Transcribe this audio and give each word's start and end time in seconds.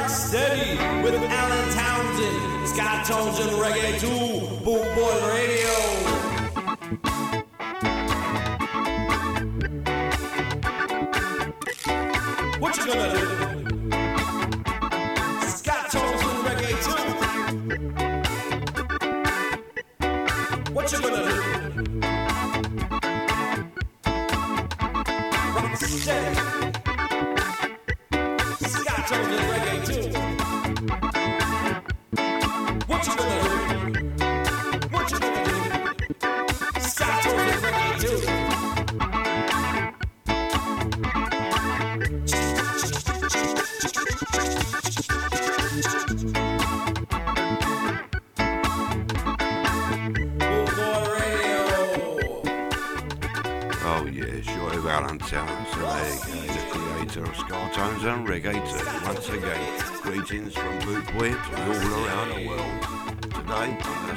rock 0.00 0.10
steady 0.10 0.72
with 1.02 1.14
Alan 1.14 1.72
Townsend, 1.74 2.68
Scott 2.68 3.06
Tones 3.06 3.38
Reggae 3.56 3.98
2, 4.00 4.64
Boot 4.64 4.94
Boy 4.94 5.28
Radio. 5.32 6.25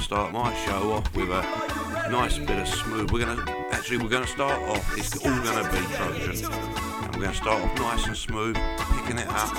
start 0.10 0.34
my 0.34 0.52
show 0.66 0.94
off 0.94 1.16
with 1.16 1.30
a 1.30 1.44
nice 2.10 2.40
bit 2.40 2.58
of 2.58 2.68
smooth. 2.68 3.12
We're 3.12 3.28
gonna 3.28 3.46
actually 3.70 4.00
we're 4.00 4.10
gonna 4.10 4.26
start 4.26 4.60
off. 4.64 4.98
It's 4.98 5.16
all 5.24 5.40
gonna 5.44 5.70
be 5.70 5.78
Trojan, 5.94 6.52
and 6.52 7.16
we're 7.16 7.22
gonna 7.22 7.34
start 7.36 7.62
off 7.62 7.78
nice 7.78 8.08
and 8.08 8.18
smooth, 8.18 8.56
picking 8.56 9.20
it 9.20 9.28
up, 9.28 9.56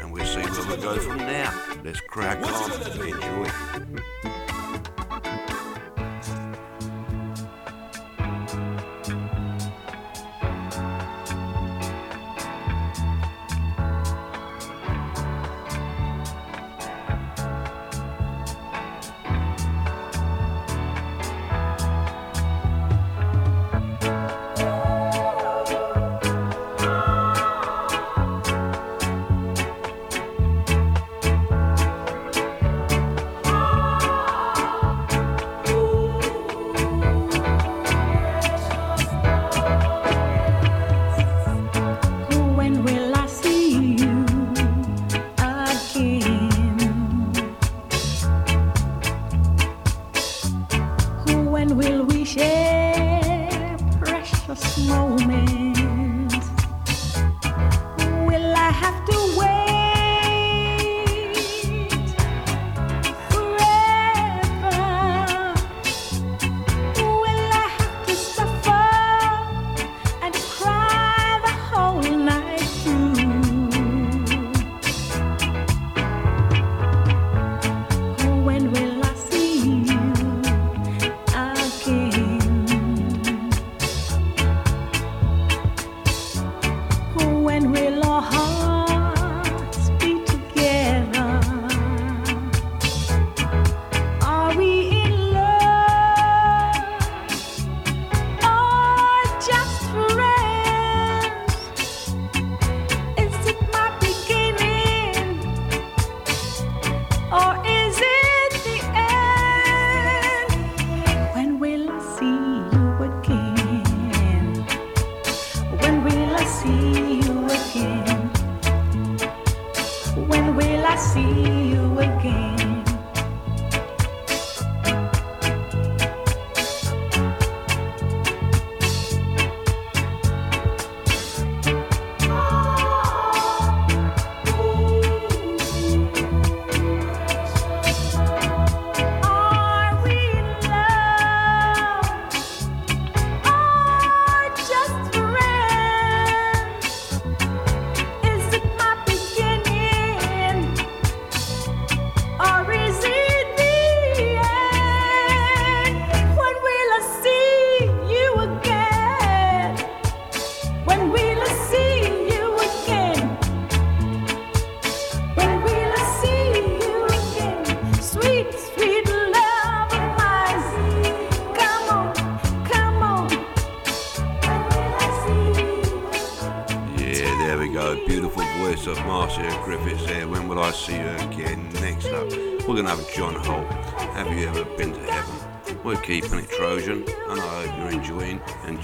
and 0.00 0.12
we'll 0.12 0.26
see 0.26 0.40
where 0.40 0.76
we 0.76 0.82
go 0.82 0.96
from 0.96 1.18
there. 1.18 1.54
Let's 1.84 2.00
crack 2.00 2.44
on. 2.44 2.72
Enjoy. 3.00 4.02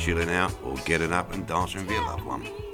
chilling 0.06 0.30
out 0.30 0.54
or 0.62 0.76
getting 0.84 1.12
up 1.12 1.34
and 1.34 1.48
dancing 1.48 1.80
with 1.80 1.90
your 1.90 2.02
loved 2.04 2.24
one. 2.24 2.65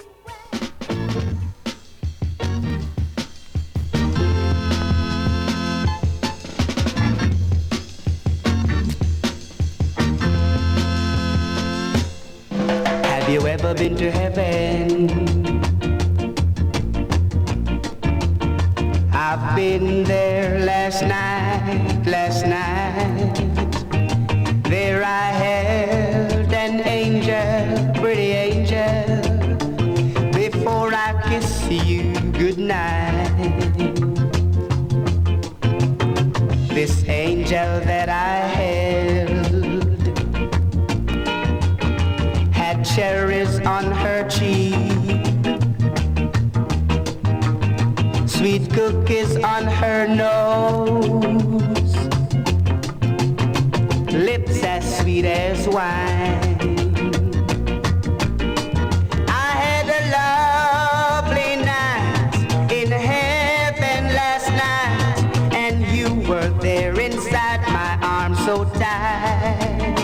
were 66.33 66.49
there 66.63 66.99
inside 66.99 67.61
my 67.69 67.99
arms 68.01 68.39
so 68.47 68.65
tight. 68.65 69.95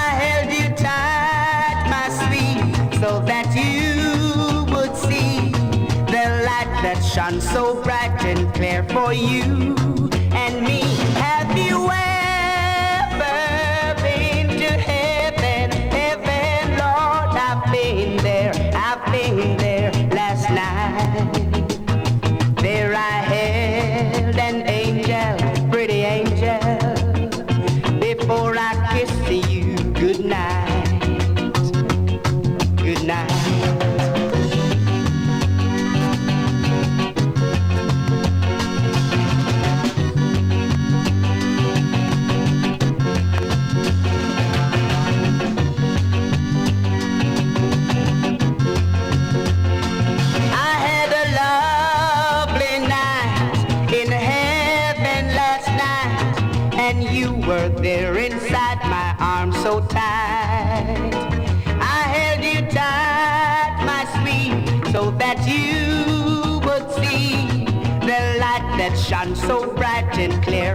I 0.00 0.06
held 0.22 0.50
you 0.50 0.74
tight, 0.74 1.84
my 1.92 2.08
sweet, 2.20 3.00
so 3.00 3.20
that 3.20 3.48
you 3.54 4.64
would 4.74 4.96
see 4.96 5.50
the 6.14 6.24
light 6.48 6.72
that 6.82 7.02
shone 7.02 7.42
so 7.42 7.82
bright 7.82 8.24
and 8.24 8.50
clear 8.54 8.82
for 8.84 9.12
you. 9.12 9.81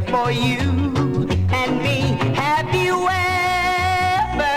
for 0.09 0.31
you 0.31 0.59
and 1.51 1.81
me. 1.83 1.99
Have 2.35 2.73
you 2.73 3.07
ever 3.09 4.55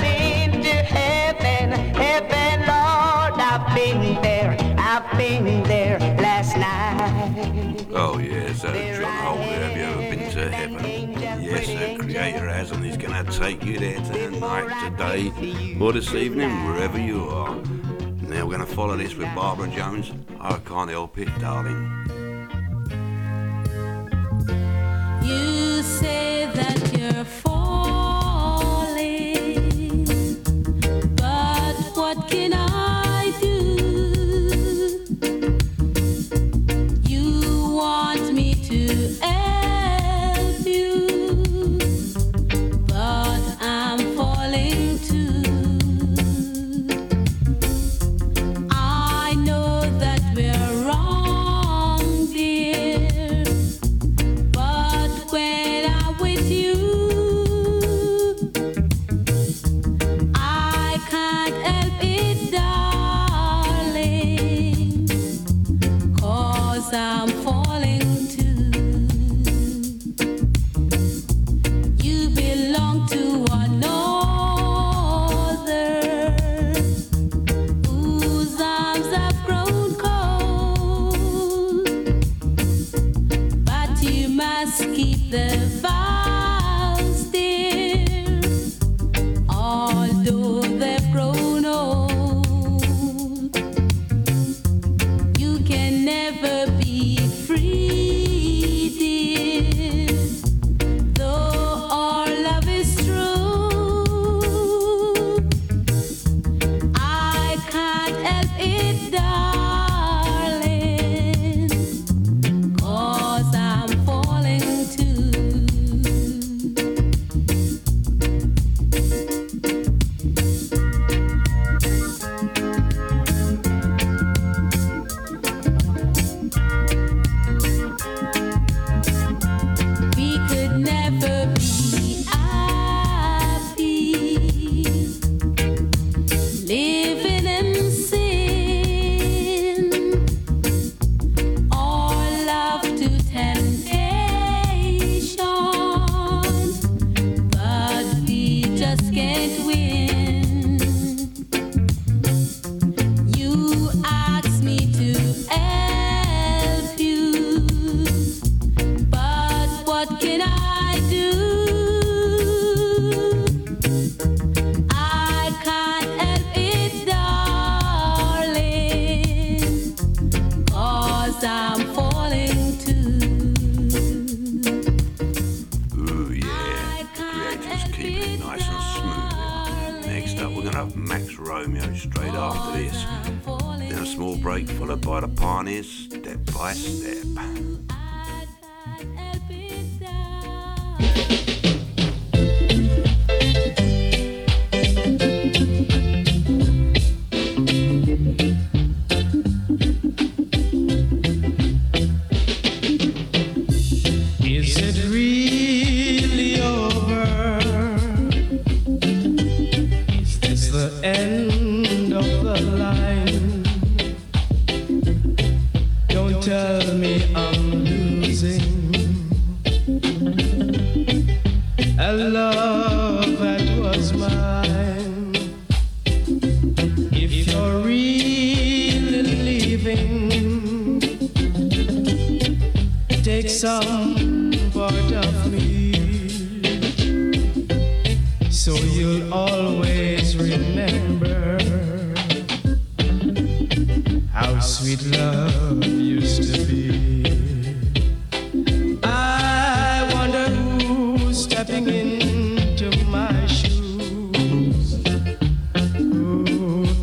been 0.00 0.62
to 0.62 0.76
heaven? 0.96 1.72
Heaven, 1.94 2.60
Lord, 2.60 3.40
I've 3.40 3.74
been 3.74 4.20
there. 4.22 4.56
I've 4.78 5.18
been 5.18 5.62
there 5.64 5.98
last 5.98 6.56
night. 6.56 7.86
Oh, 7.92 8.18
yes, 8.18 8.64
uh, 8.64 8.72
John 8.72 9.12
Holder, 9.24 9.42
have 9.42 9.76
you 9.76 9.82
ever 9.82 10.16
been 10.16 10.30
to 10.30 10.50
heaven? 10.50 11.12
Yes, 11.42 11.66
the 11.66 11.98
Creator 11.98 12.48
has, 12.48 12.70
and 12.70 12.84
He's 12.84 12.96
going 12.96 13.24
to 13.24 13.30
take 13.38 13.64
you 13.64 13.78
there 13.78 14.00
tonight, 14.00 14.90
today, 14.90 15.76
or 15.78 15.92
this 15.92 16.14
evening, 16.14 16.64
wherever 16.64 16.98
you 16.98 17.24
are. 17.28 17.56
Now 18.22 18.46
we're 18.46 18.56
going 18.56 18.66
to 18.66 18.74
follow 18.74 18.96
this 18.96 19.14
with 19.14 19.34
Barbara 19.34 19.68
Jones. 19.68 20.12
I 20.40 20.58
can't 20.58 20.90
help 20.90 21.18
it, 21.18 21.28
darling. 21.38 22.17
that 26.58 26.87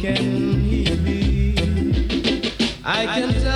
can 0.05 0.59
he 0.61 0.83
be? 0.97 1.55
I 2.85 3.05
can 3.05 3.33
tell. 3.41 3.54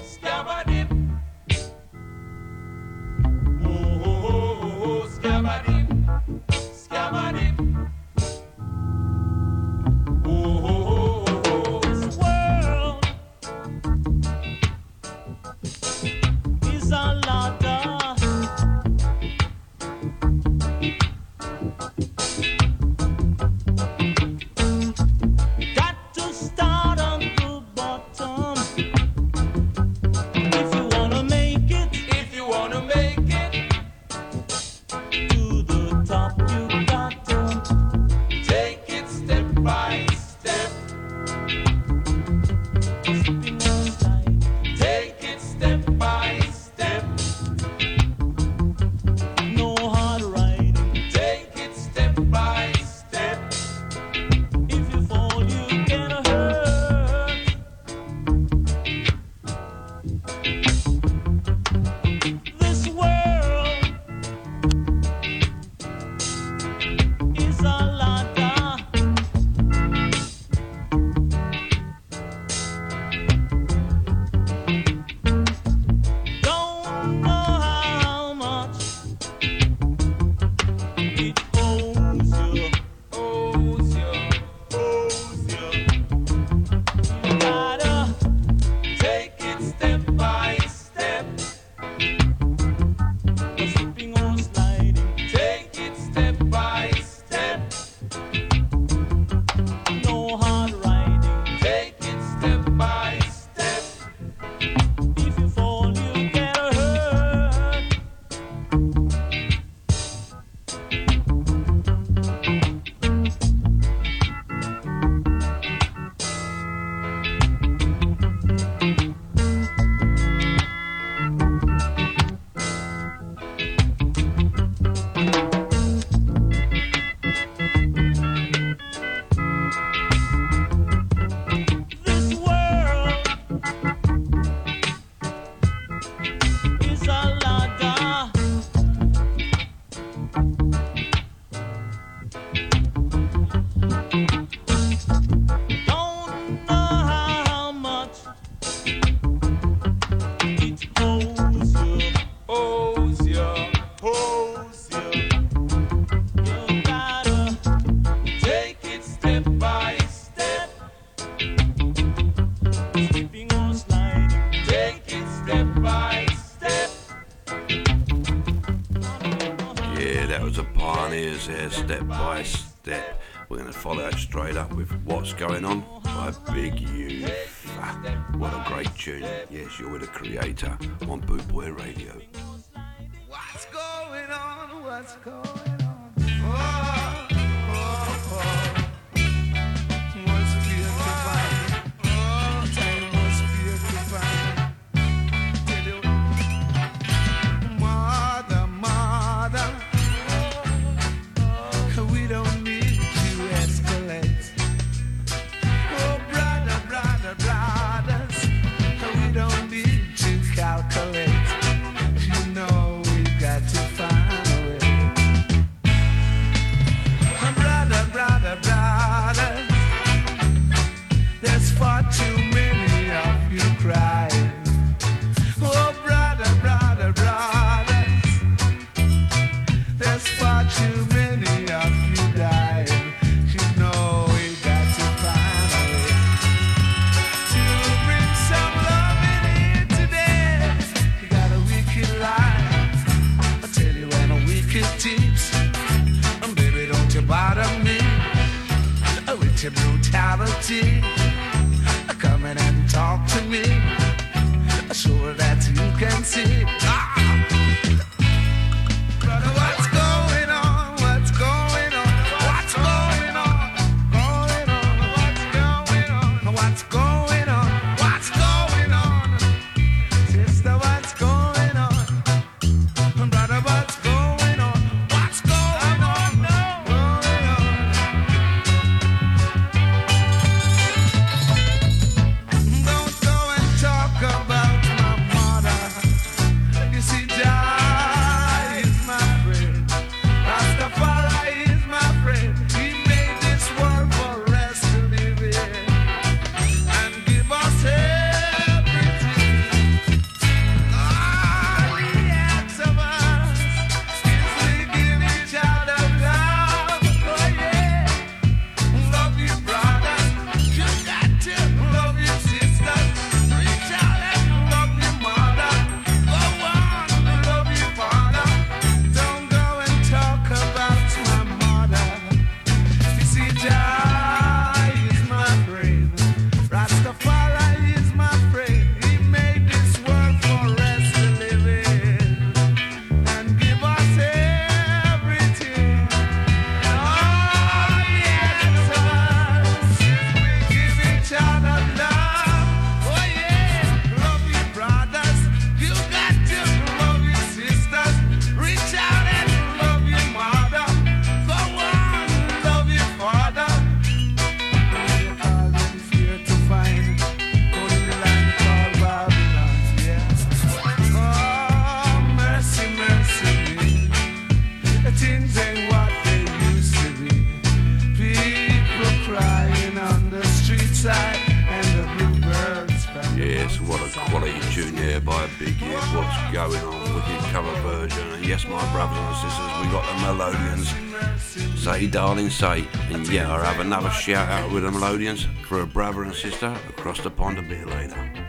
say. 382.55 382.87
And 383.11 383.27
yeah, 383.27 383.51
I 383.51 383.65
have 383.65 383.81
another 383.81 384.09
shout 384.09 384.47
out 384.47 384.71
with 384.71 384.83
the 384.83 384.91
Melodians 384.91 385.45
for 385.67 385.81
a 385.81 385.85
brother 385.85 386.23
and 386.23 386.33
sister 386.33 386.73
across 386.87 387.19
the 387.19 387.29
pond 387.29 387.59
a 387.59 387.61
bit 387.61 387.85
later. 387.87 388.44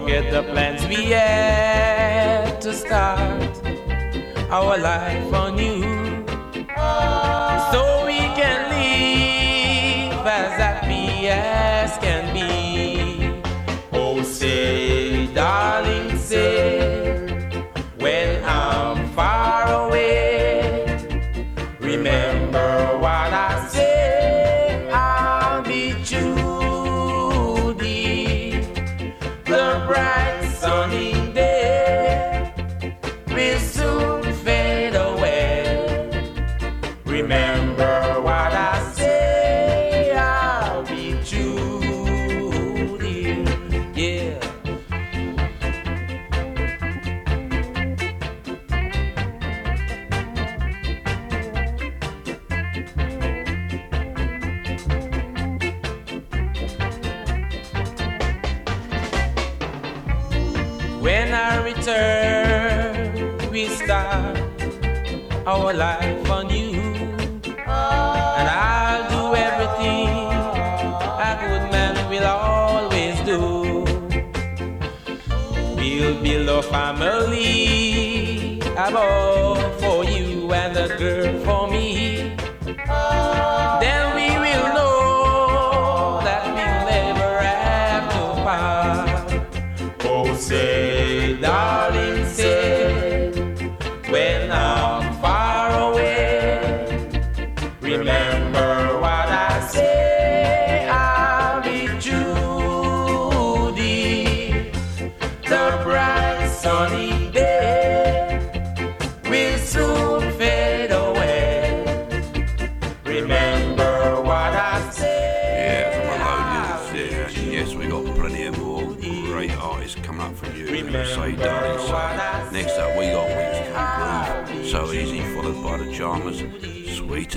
forget 0.00 0.32
the 0.32 0.42
plans 0.50 0.86
we 0.86 1.10
had 1.10 2.58
to 2.60 2.72
start 2.72 3.52
our 4.50 4.78
life 4.78 5.32
anew. 5.32 5.69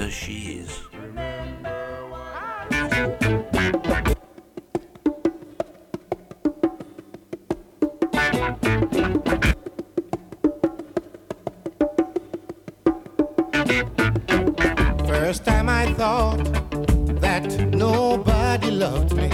because 0.04 0.14
she 0.14 0.60
is. 0.60 0.70
First 15.08 15.46
time 15.46 15.70
I 15.70 15.94
thought 15.94 16.44
that 17.22 17.46
nobody 17.74 18.72
loved 18.72 19.16
me. 19.16 19.30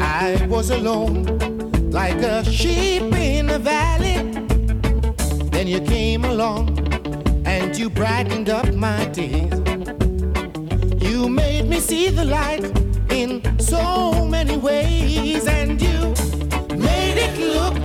I 0.00 0.46
was 0.48 0.70
alone, 0.70 1.24
like 1.90 2.22
a 2.22 2.42
sheep 2.44 3.12
in 3.14 3.50
a 3.50 3.58
valley. 3.58 4.16
Then 5.50 5.66
you 5.66 5.80
came 5.80 6.24
along 6.24 6.75
you 7.78 7.90
brightened 7.90 8.48
up 8.48 8.72
my 8.74 9.04
days. 9.06 9.52
You 10.98 11.28
made 11.28 11.68
me 11.68 11.78
see 11.78 12.08
the 12.08 12.24
light 12.24 12.64
in 13.10 13.42
so 13.58 14.24
many 14.24 14.56
ways, 14.56 15.46
and 15.46 15.80
you 15.80 16.14
made 16.76 17.18
it 17.18 17.38
look 17.38 17.75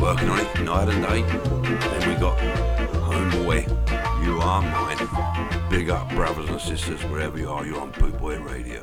working 0.00 0.28
on 0.28 0.40
it 0.40 0.60
night 0.62 0.88
and 0.88 1.02
day. 1.02 1.22
Then 1.22 2.08
we 2.08 2.14
got 2.20 2.38
Homeboy, 3.08 3.66
You 4.24 4.40
Are 4.40 4.62
Mine. 4.62 5.70
Big 5.70 5.90
up, 5.90 6.08
brothers 6.10 6.48
and 6.48 6.60
sisters, 6.60 7.02
wherever 7.04 7.38
you 7.38 7.50
are, 7.50 7.66
you're 7.66 7.80
on 7.80 7.90
Boot 7.92 8.18
Boy 8.18 8.38
Radio. 8.40 8.82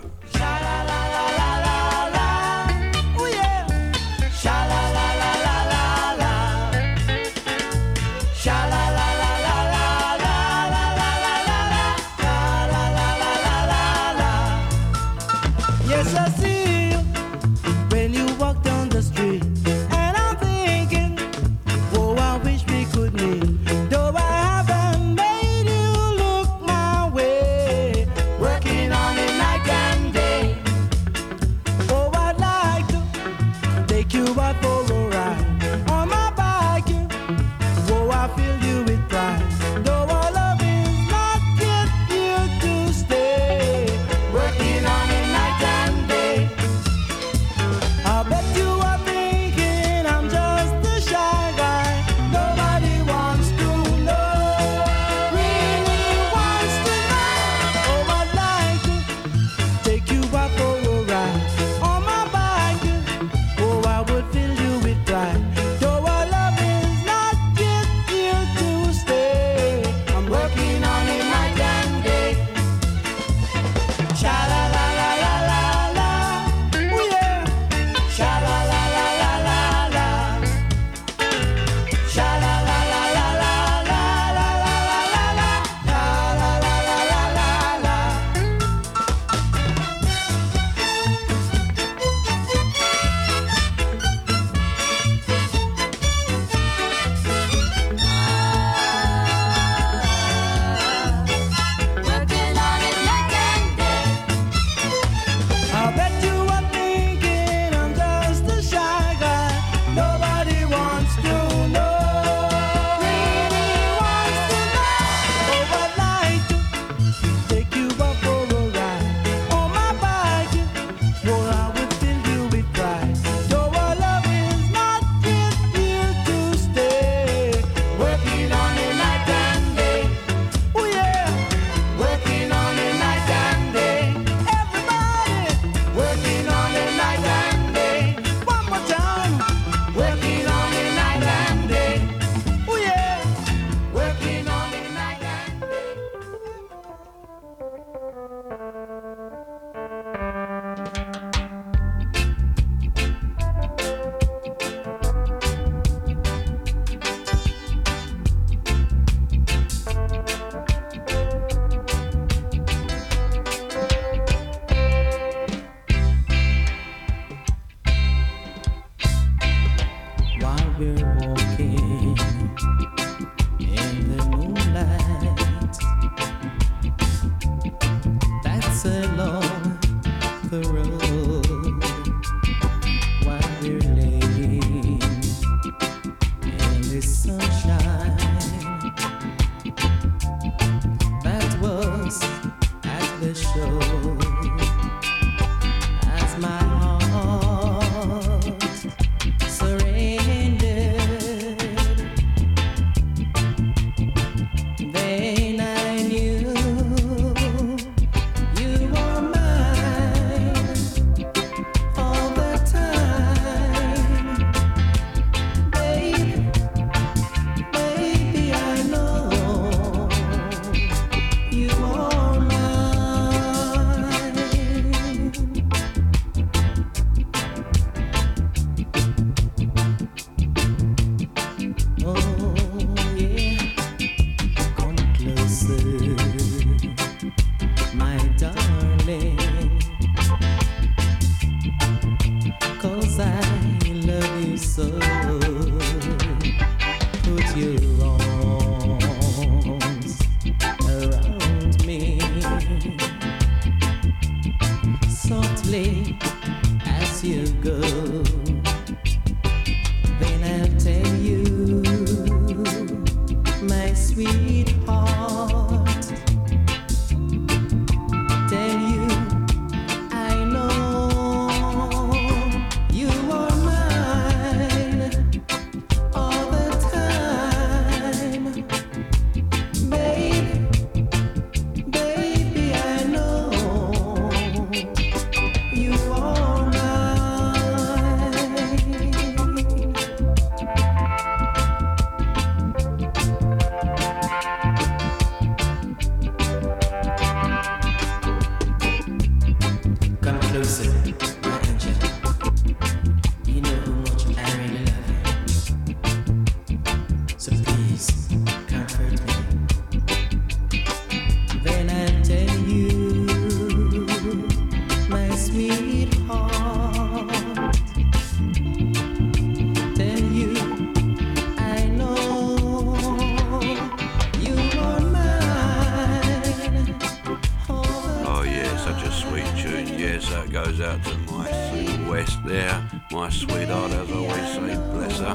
Out 330.61 331.03
to 331.05 331.17
my 331.31 331.51
Sue 331.51 332.07
West 332.07 332.37
there, 332.45 332.87
my 333.11 333.29
sweetheart, 333.29 333.91
as 333.93 334.11
I 334.11 334.13
always 334.13 334.35
say, 334.35 334.75
bless 334.93 335.17
her. 335.17 335.33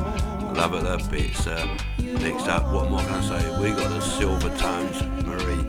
Love 0.54 0.70
her 0.70 0.98
to 0.98 1.10
bits. 1.10 1.48
Uh, 1.48 1.66
next 1.98 2.46
up, 2.46 2.72
what 2.72 2.86
am 2.86 2.94
I 2.94 3.04
going 3.04 3.22
to 3.22 3.40
say? 3.40 3.60
We 3.60 3.70
got 3.70 3.90
the 3.90 4.00
Silver 4.00 4.56
Tones, 4.56 5.02
Marie. 5.26 5.66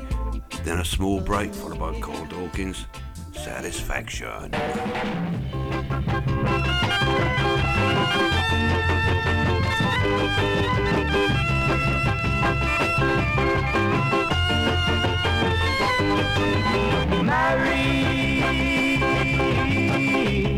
Then 0.63 0.80
a 0.80 0.86
small 0.86 1.20
break 1.22 1.56
followed 1.56 1.80
by 1.80 2.00
Carl 2.00 2.26
Dawkins. 2.26 2.86
Satisfaction. 3.34 4.51
Marie, 17.24 18.26
baby, 20.08 20.57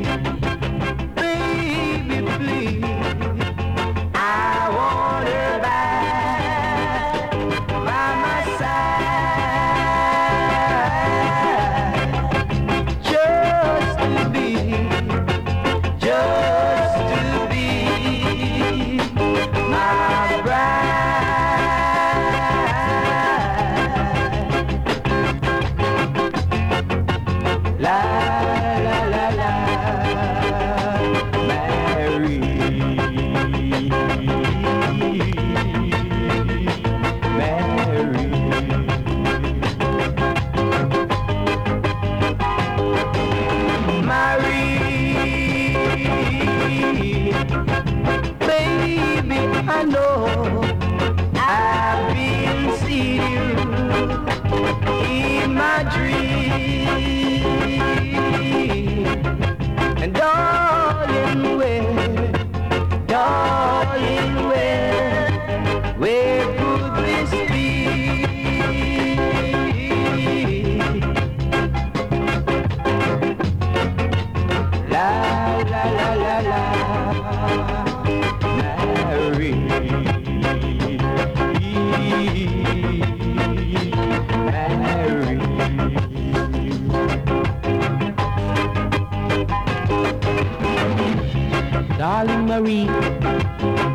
Marie, 92.60 92.90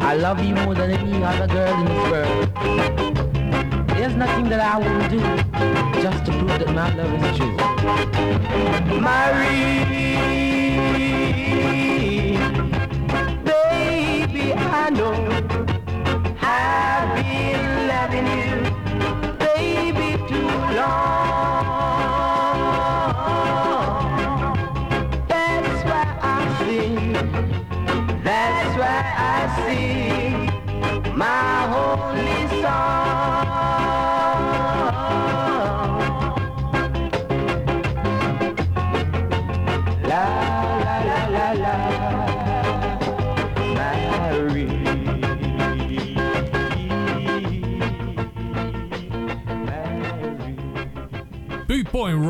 I 0.00 0.14
love 0.14 0.42
you 0.42 0.54
more 0.54 0.74
than 0.74 0.90
any 0.90 1.22
other 1.22 1.46
girl 1.46 1.80
in 1.80 1.84
this 1.84 2.10
world. 2.10 2.48
There's 3.88 4.14
nothing 4.14 4.48
that 4.48 4.60
I 4.60 4.78
wouldn't 4.78 5.10
do 5.10 5.20
just 6.00 6.24
to 6.24 6.32
prove 6.32 6.48
that 6.48 6.74
my 6.74 6.94
love 6.94 7.12
is 7.24 7.36
true. 7.36 7.56
Marie, 9.00 9.74
baby, 13.44 14.54
I 14.54 14.88
know 14.88 15.23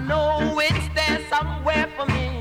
I 0.00 0.02
know 0.06 0.58
it's 0.60 0.88
there 0.94 1.20
somewhere 1.28 1.86
for 1.94 2.06
me. 2.06 2.40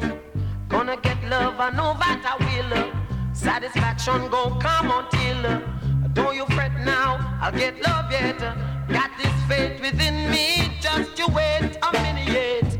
Gonna 0.70 0.96
get 0.96 1.22
love, 1.26 1.60
I 1.60 1.70
know 1.72 1.94
that 2.00 2.24
I 2.24 2.36
will. 2.46 3.36
Satisfaction 3.36 4.30
gon' 4.30 4.62
come 4.62 4.90
until. 4.90 5.62
Don't 6.14 6.36
you 6.38 6.46
fret 6.56 6.72
now, 6.86 7.38
I'll 7.42 7.52
get 7.52 7.82
love 7.82 8.10
yet. 8.14 8.40
Got 8.88 9.12
this 9.18 9.34
faith 9.50 9.82
within 9.82 10.32
me, 10.32 10.72
just 10.80 11.20
you 11.20 11.28
wait 11.28 11.78
a 11.84 11.92
minute. 12.02 12.79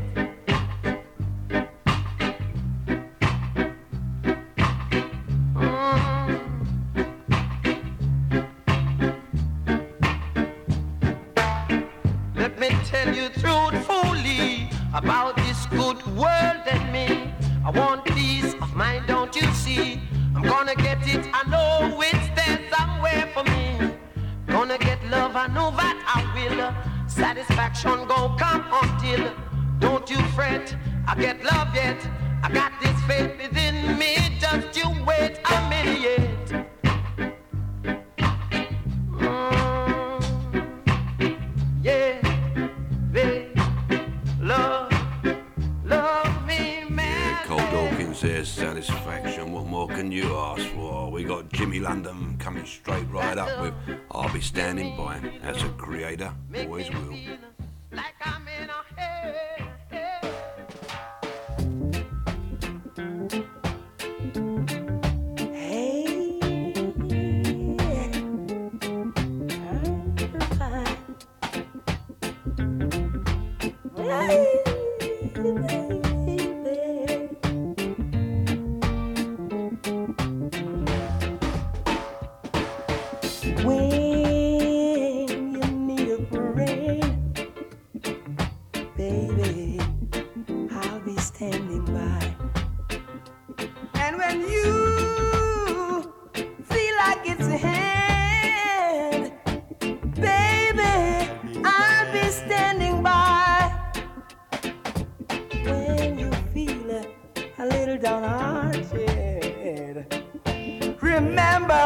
remember 111.20 111.84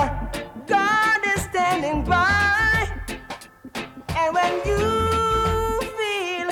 God 0.67 1.21
is 1.35 1.43
standing 1.43 2.05
by. 2.05 2.89
And 4.17 4.35
when 4.35 4.53
you 4.65 5.81
feel 5.99 6.49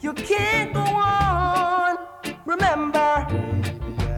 you 0.00 0.12
can't 0.14 0.72
go 0.72 0.80
on, 0.80 1.98
remember 2.46 3.26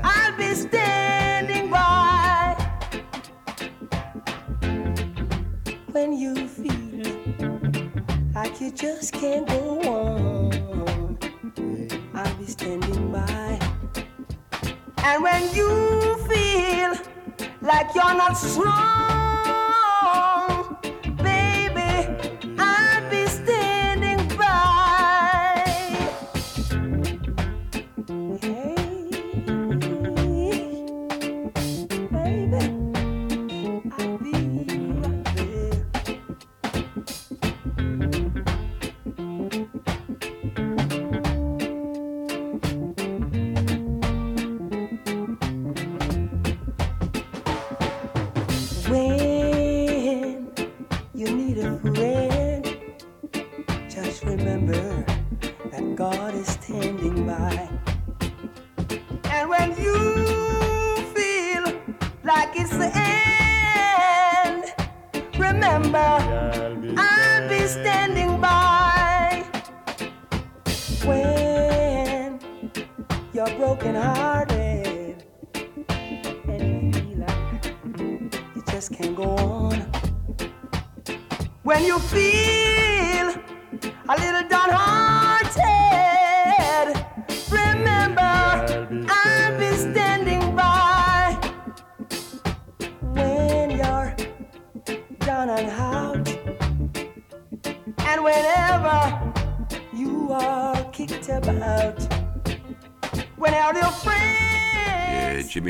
I'll 0.05 0.37
be 0.37 0.55
standing 0.55 1.71
by. 1.71 2.57
When 5.93 6.13
you 6.13 6.49
feel 6.49 7.03
like 8.35 8.61
you 8.61 8.71
just 8.71 9.13
can't 9.13 9.47
go 9.49 9.74
you're 17.95 18.15
not 18.15 18.37
strong. 18.37 19.24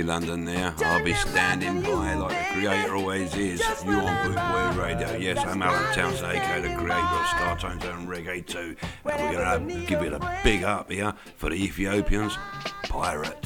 London 0.07 0.45
there. 0.45 0.75
I'll 0.79 1.03
be 1.03 1.15
standing 1.15 1.81
by 1.83 2.15
like 2.15 2.31
the 2.31 2.55
creator 2.55 2.95
always 2.95 3.35
is. 3.35 3.61
You 3.85 3.93
on 3.93 4.27
Boot 4.27 4.37
Boy 4.37 4.83
Radio. 4.83 5.17
Yes, 5.17 5.39
I'm 5.39 5.63
Alan 5.63 5.95
Townsend, 5.95 6.37
aka 6.37 6.61
the 6.61 6.75
creator 6.77 6.95
of 6.95 7.27
Star 7.29 7.59
Tone 7.59 7.81
Zone 7.81 8.07
Reggae 8.07 8.47
2. 8.47 8.59
And 8.59 8.77
we're 9.05 9.33
going 9.33 9.69
to 9.69 9.83
uh, 9.83 9.87
give 9.87 10.03
it 10.03 10.13
a 10.13 10.41
big 10.43 10.63
up 10.63 10.91
here 10.91 11.15
for 11.37 11.51
the 11.51 11.57
Ethiopians, 11.57 12.37
Pirate. 12.85 13.44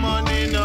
money, 0.00 0.46
no 0.50 0.61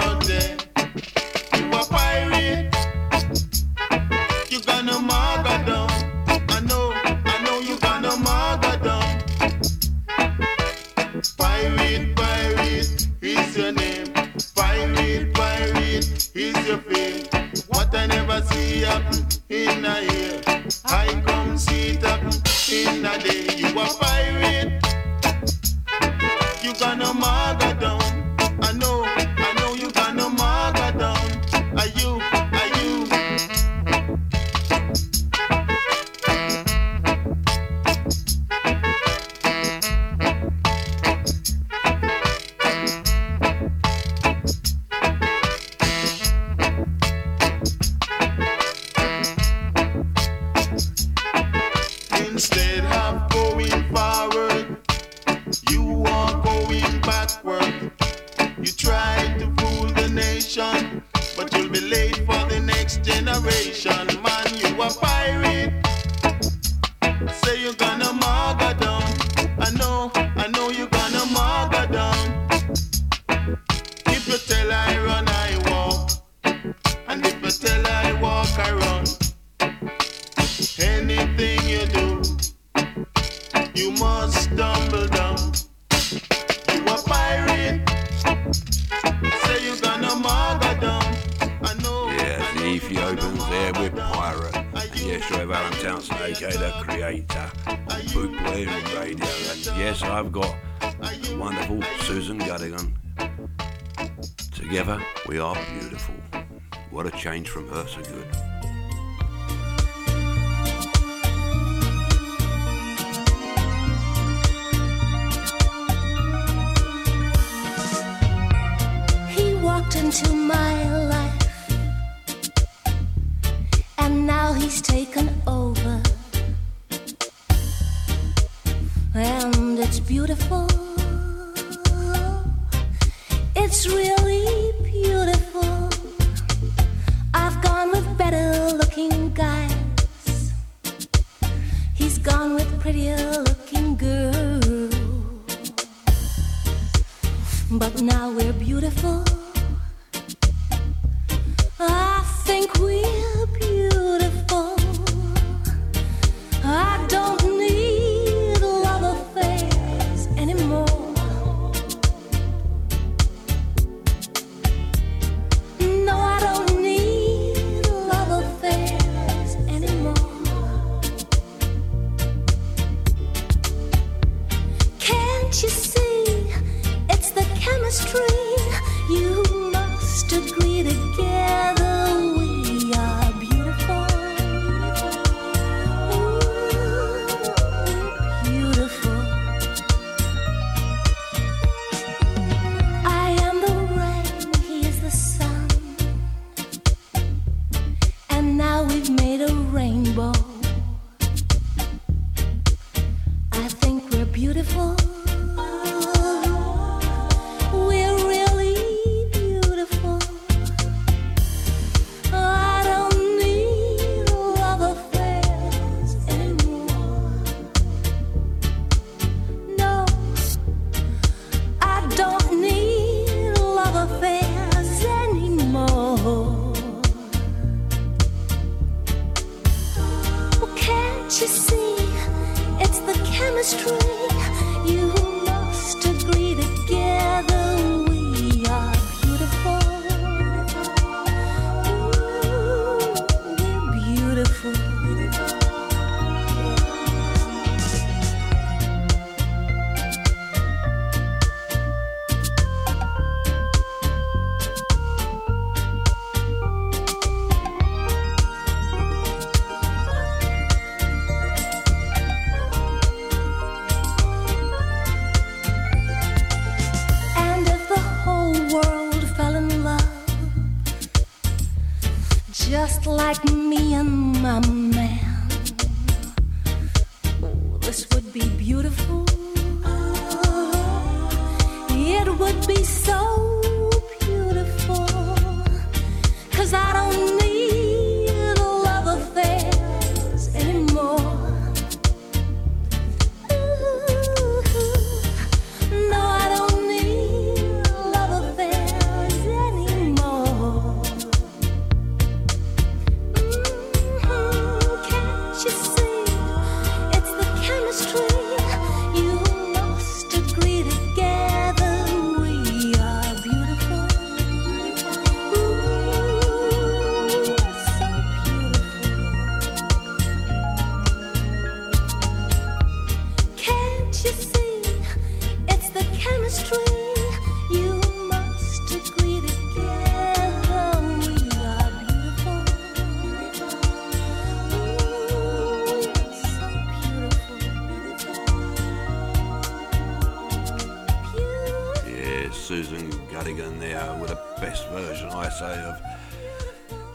Susan 342.84 343.09
Cadogan 343.30 343.80
there 343.80 344.15
with 344.21 344.30
the 344.30 344.39
best 344.61 344.88
version, 344.89 345.30
I 345.30 345.49
say, 345.49 345.82
of 345.82 345.99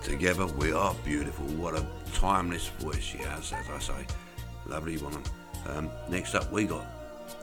Together 0.03 0.45
We 0.45 0.73
Are 0.73 0.93
Beautiful. 1.05 1.47
What 1.55 1.77
a 1.77 1.87
timeless 2.15 2.67
voice 2.81 3.01
she 3.01 3.19
has, 3.19 3.53
as 3.53 3.71
I 3.71 3.79
say. 3.79 4.07
Lovely 4.67 4.97
woman. 4.97 5.23
Um, 5.69 5.89
next 6.09 6.35
up, 6.35 6.51
we 6.51 6.65
got 6.65 6.85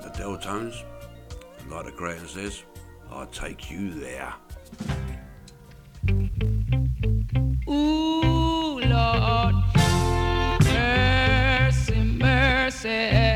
the 0.02 0.10
Deltones. 0.10 0.84
And 1.60 1.72
like 1.72 1.86
the 1.86 1.92
Graham 1.92 2.28
says, 2.28 2.64
I'll 3.10 3.26
take 3.28 3.72
you 3.72 3.94
there. 3.94 4.34
Ooh, 7.70 8.82
Lord, 8.82 9.56
mercy, 10.66 12.04
mercy. 12.04 13.29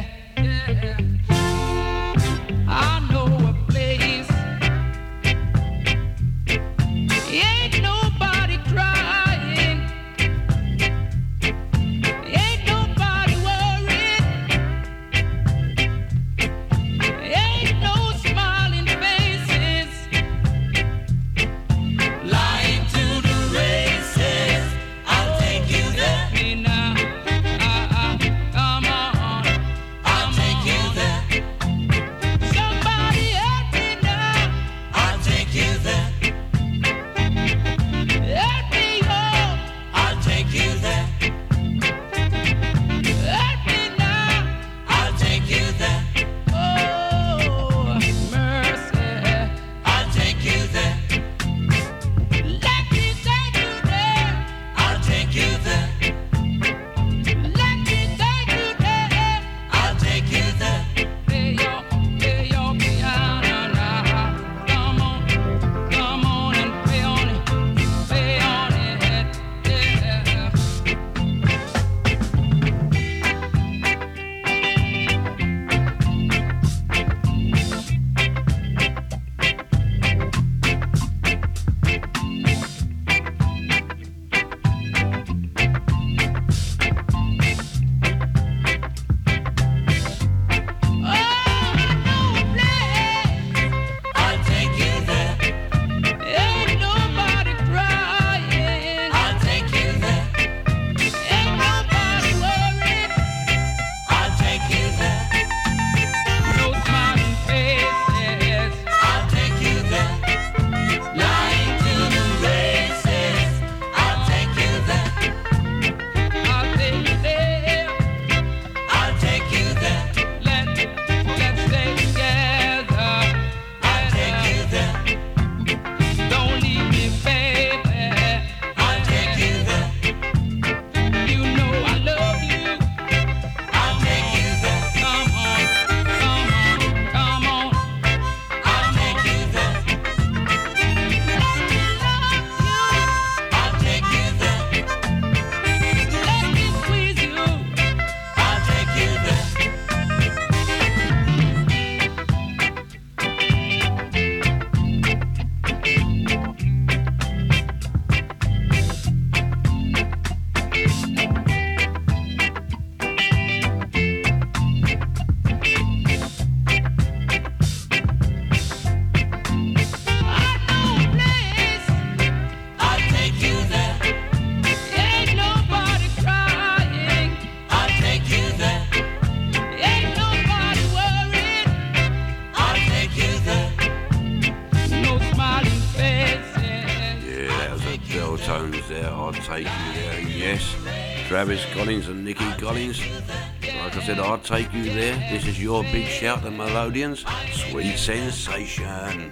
take 194.44 194.74
you 194.74 194.84
there. 194.84 195.16
This 195.32 195.48
is 195.48 195.62
your 195.62 195.84
big 195.84 196.06
shout, 196.06 196.44
the 196.44 196.50
Melodians. 196.50 197.24
Sweet 197.54 197.98
sensation. 197.98 199.32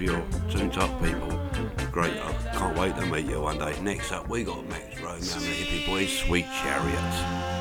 for 0.00 0.04
your 0.04 0.24
Soon 0.48 0.70
Top 0.70 0.90
people. 1.02 1.28
Great, 1.92 2.14
I 2.14 2.32
can't 2.54 2.78
wait 2.78 2.96
to 2.96 3.06
meet 3.06 3.26
you 3.26 3.40
one 3.42 3.58
day. 3.58 3.78
Next 3.82 4.12
up, 4.12 4.28
we 4.30 4.44
got 4.44 4.66
Max 4.68 4.96
Romeo 4.96 5.14
and 5.14 5.22
the 5.22 5.28
Hippie 5.28 5.86
Boys, 5.86 6.10
Sweet 6.10 6.46
Chariots. 6.62 7.59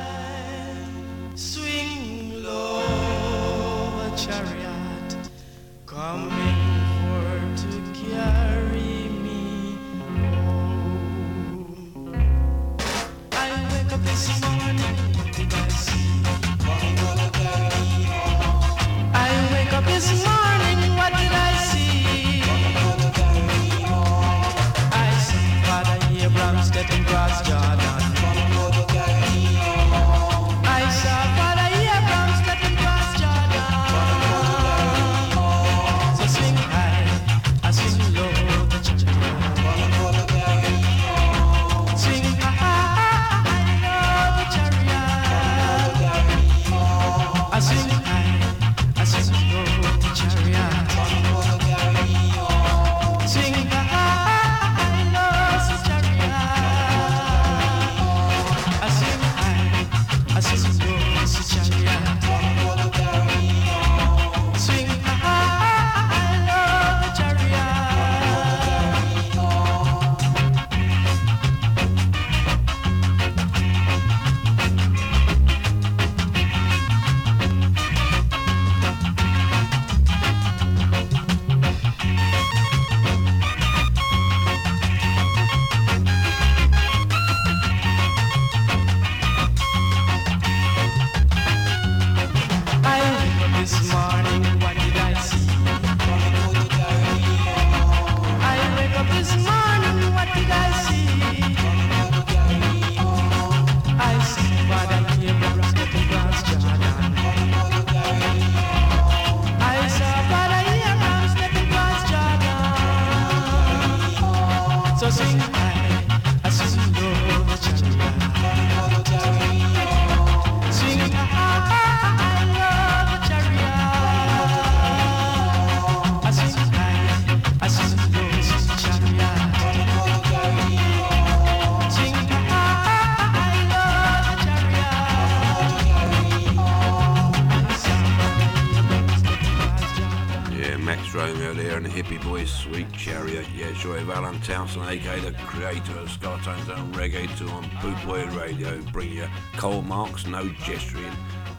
Boot 147.82 147.98
Boy 148.06 148.26
Radio, 148.38 148.82
bringing 148.92 149.18
you 149.18 149.28
Cole 149.56 149.82
Marks, 149.82 150.28
No 150.28 150.50
Gesturing, 150.66 151.14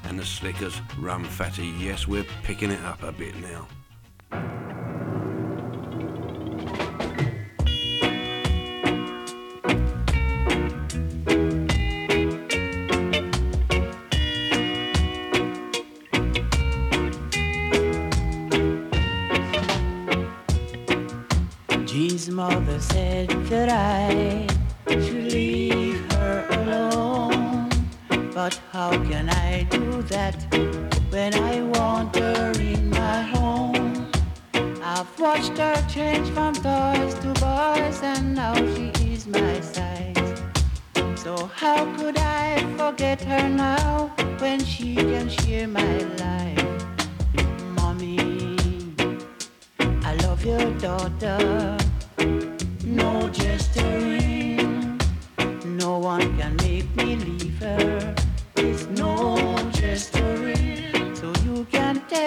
and 0.05 0.19
the 0.19 0.25
Slickers, 0.25 0.79
Rum 0.99 1.25
Fatty. 1.25 1.69
Yes, 1.79 2.07
we're 2.07 2.27
picking 2.43 2.71
it 2.71 2.83
up 2.83 3.03
a 3.03 3.11
bit 3.11 3.35
now. 3.41 3.67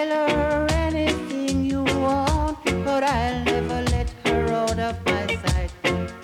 tell 0.08 0.28
her 0.28 0.66
anything 0.70 1.64
you 1.64 1.82
want, 1.82 2.64
but 2.84 3.02
I'll 3.02 3.44
never 3.44 3.82
let 3.90 4.10
her 4.24 4.46
out 4.52 4.78
of 4.78 5.04
my 5.06 5.26
sight. 5.42 5.70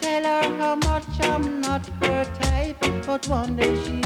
Tell 0.01 0.25
her 0.25 0.57
how 0.59 0.75
much 0.77 1.09
I'm 1.23 1.61
not 1.61 1.87
her 2.03 2.25
type, 2.41 2.79
but 3.07 3.27
one 3.29 3.57
day 3.57 3.75
she 3.85 4.00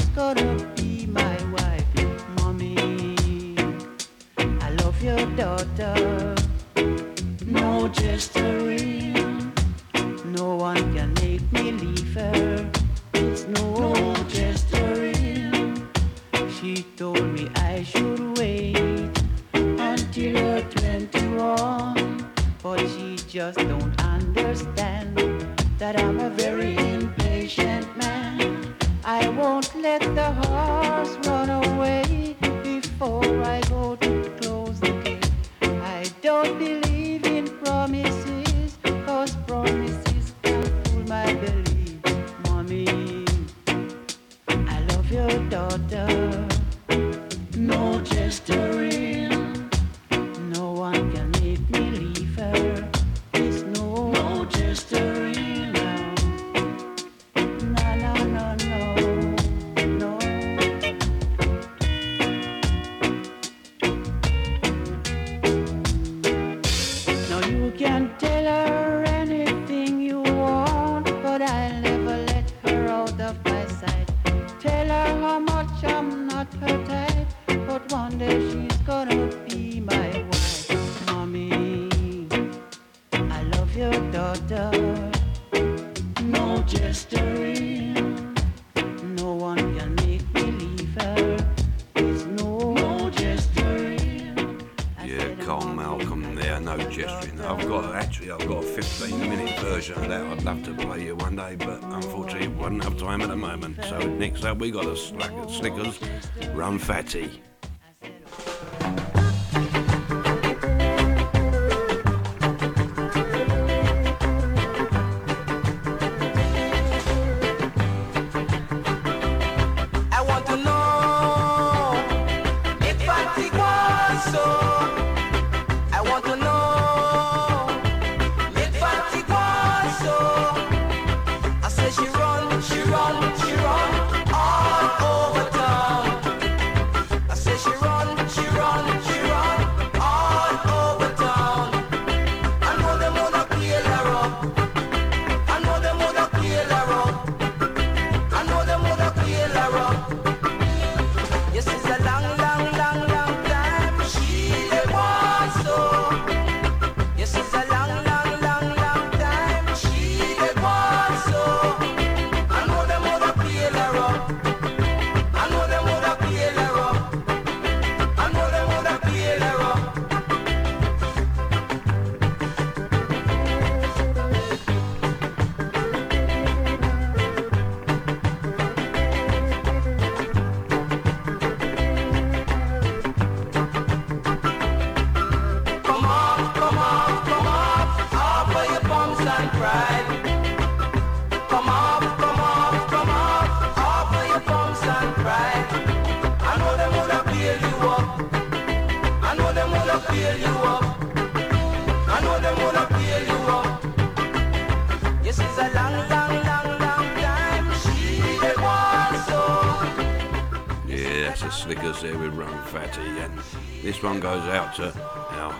või 104.65 104.73
igatahes. 104.73 105.11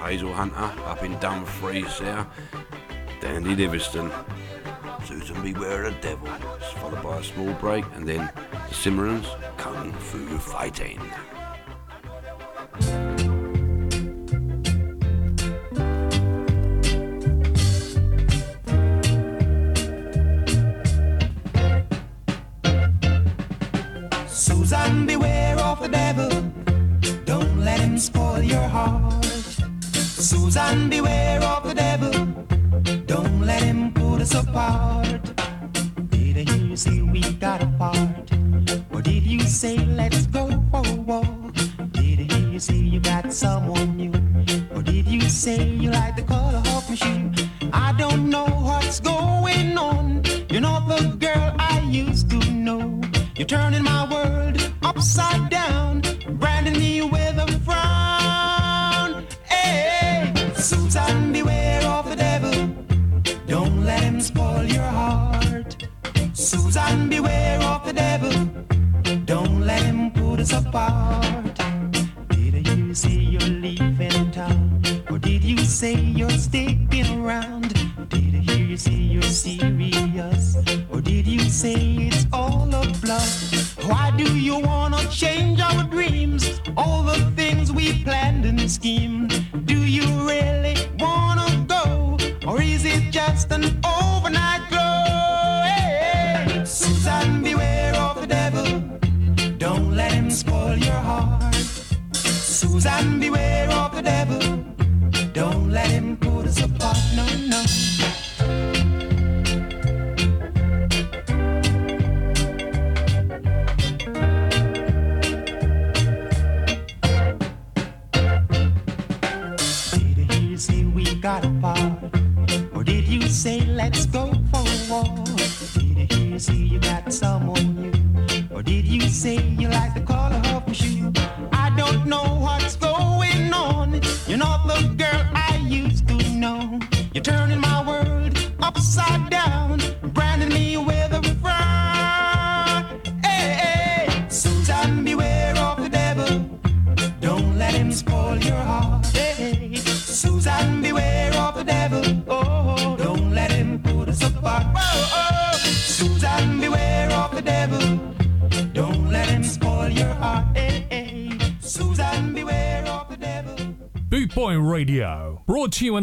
Hazel 0.05 0.33
Hunter 0.33 0.71
up 0.85 1.01
in 1.01 1.17
Dumfries 1.19 1.97
there. 1.97 2.27
Dandy 3.21 3.55
Livingstone. 3.55 4.11
Susan 5.03 5.41
Beware 5.41 5.89
the 5.89 5.97
Devil. 5.99 6.29
It's 6.59 6.71
followed 6.73 7.01
by 7.01 7.17
a 7.17 7.23
small 7.23 7.51
break 7.53 7.85
and 7.95 8.07
then 8.07 8.29
the 8.69 8.75
Cimarons 8.75 9.25
Kung 9.57 9.91
Fu 9.93 10.37
Fighting. 10.37 10.99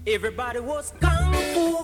Everybody 0.07 0.59
was 0.59 0.93
kung 1.01 1.33
fu 1.53 1.83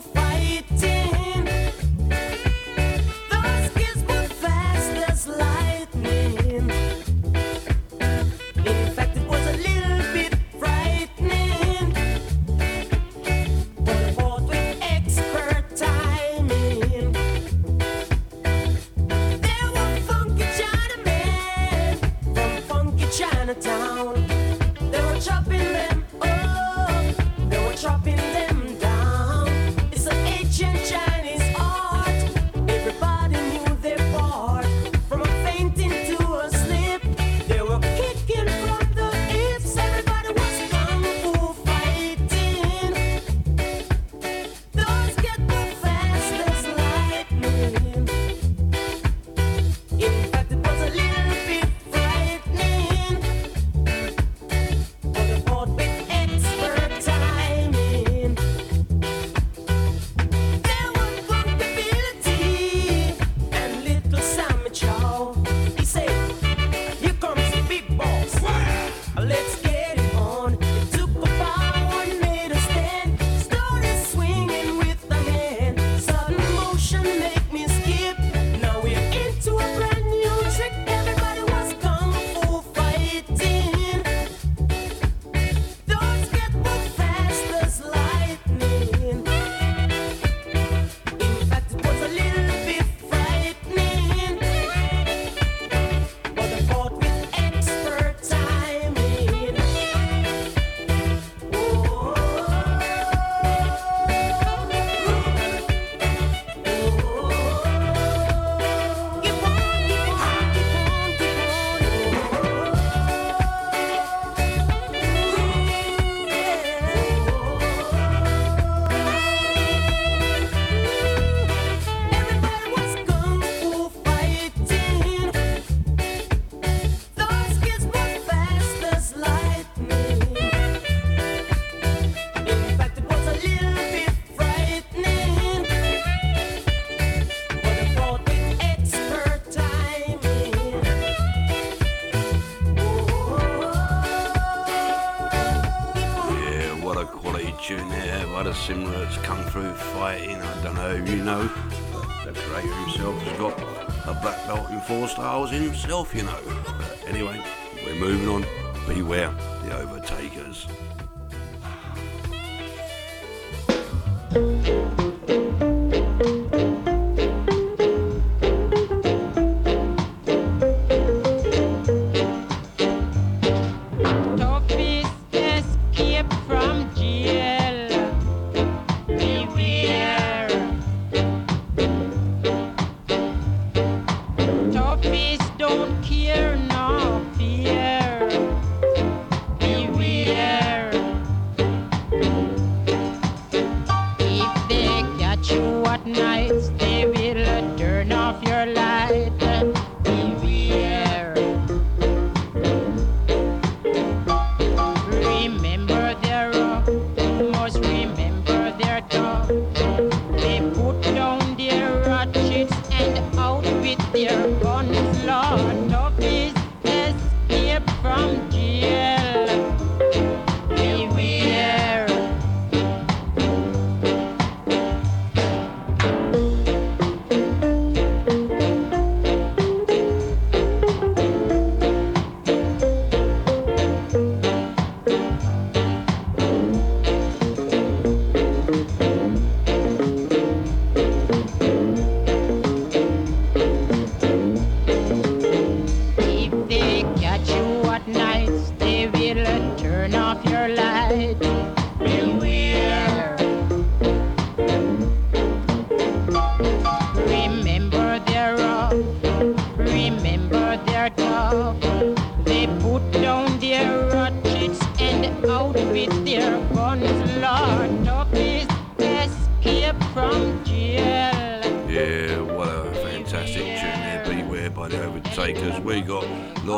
zelf 155.82 156.13
you, 156.13 156.24
know. 156.24 156.41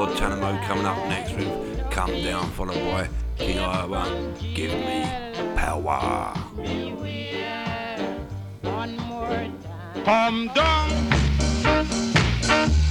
Lord 0.03 0.17
Tanamo 0.17 0.61
coming 0.65 0.85
up 0.85 0.97
next 1.07 1.33
with 1.33 1.89
Come 1.89 2.11
Down, 2.23 2.51
followed 2.51 2.75
by 2.91 3.07
King 3.37 3.59
Iowa, 3.59 4.33
Give 4.53 4.73
Me 4.73 5.05
Power. 5.55 6.33
Come 10.03 10.47
down, 10.47 10.89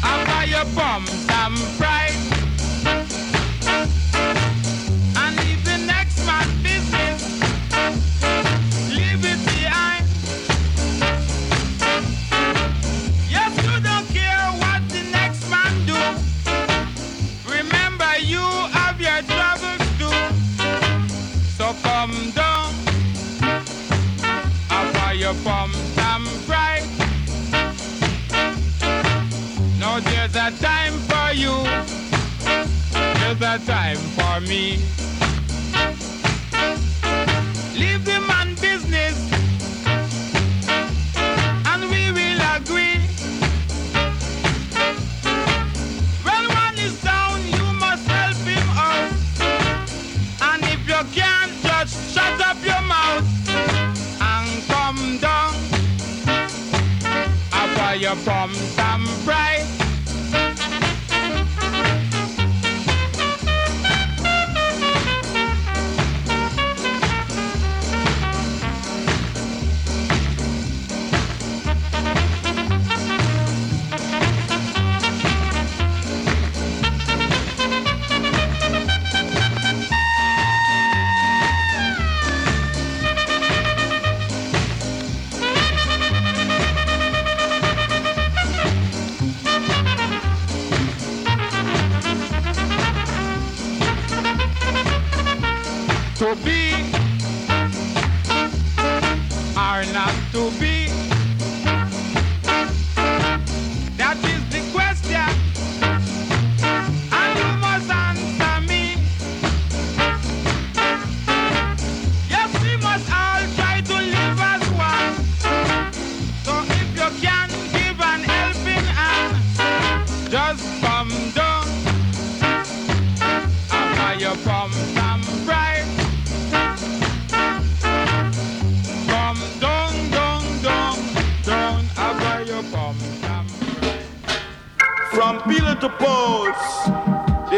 I'll 0.03 0.27
buy 0.27 0.45
your 0.49 0.65
bum, 0.75 1.05
damn 1.27 1.55
right. 1.79 2.12
time 33.59 33.97
for 33.97 34.41
me. 34.41 35.02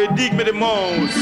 digme 0.09 0.44
the 0.44 0.52
most. 0.52 1.14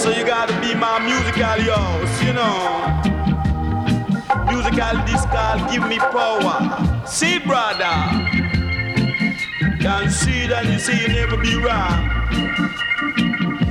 So 0.00 0.10
you 0.10 0.24
gotta 0.26 0.52
be 0.60 0.74
my 0.74 0.98
musical 0.98 1.56
yours, 1.64 2.22
you 2.22 2.32
know. 2.32 3.02
Musical 4.48 4.96
discal, 5.06 5.70
give 5.70 5.86
me 5.88 5.98
power. 5.98 7.04
See, 7.06 7.38
brother. 7.38 7.94
Can 9.80 10.10
see 10.10 10.46
that 10.48 10.66
you 10.66 10.78
see 10.78 11.00
you 11.00 11.08
never 11.08 11.36
be 11.36 11.54
wrong. 11.56 12.16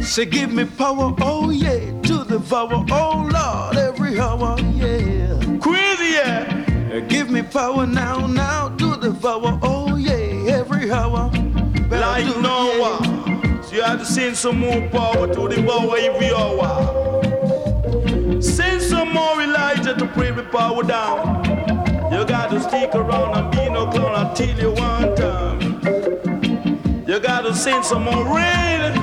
Say, 0.02 0.26
give 0.26 0.54
me 0.54 0.66
power, 0.66 1.14
oh 1.22 1.50
yeah, 1.50 1.80
to 2.04 2.24
the 2.24 2.40
power, 2.40 2.86
oh 2.92 3.28
Lord, 3.32 3.76
every 3.76 4.20
hour, 4.20 4.58
yeah. 4.76 5.58
Queasy, 5.60 6.14
yeah. 6.14 7.00
Give 7.10 7.30
me 7.30 7.42
power 7.42 7.86
now, 7.86 8.28
now, 8.28 8.70
to 8.78 8.96
the 8.96 9.14
power, 9.14 9.60
oh 9.62 9.96
yeah, 9.96 10.54
every 10.54 10.92
hour. 10.92 11.30
But 11.90 12.00
like 12.00 12.26
Noah. 12.38 13.25
You 13.76 13.82
have 13.82 14.00
to 14.00 14.06
send 14.06 14.38
some 14.38 14.60
more 14.60 14.88
power 14.88 15.28
to 15.28 15.50
the 15.50 15.62
power 15.68 15.98
every 16.00 16.34
hour. 16.34 18.42
Send 18.42 18.82
some 18.82 19.12
more 19.12 19.42
Elijah 19.42 19.94
to 19.96 20.08
pray 20.14 20.32
the 20.32 20.44
power 20.44 20.82
down. 20.82 21.44
You 22.10 22.24
got 22.24 22.52
to 22.52 22.62
stick 22.62 22.96
around 22.96 23.38
and 23.38 23.52
be 23.52 23.70
no 23.70 23.86
clown 23.88 24.28
until 24.28 24.58
you 24.58 24.72
want 24.72 25.18
time. 25.18 25.60
You 27.06 27.20
got 27.20 27.42
to 27.42 27.54
send 27.54 27.84
some 27.84 28.06
more 28.06 28.24
rain. 28.34 28.94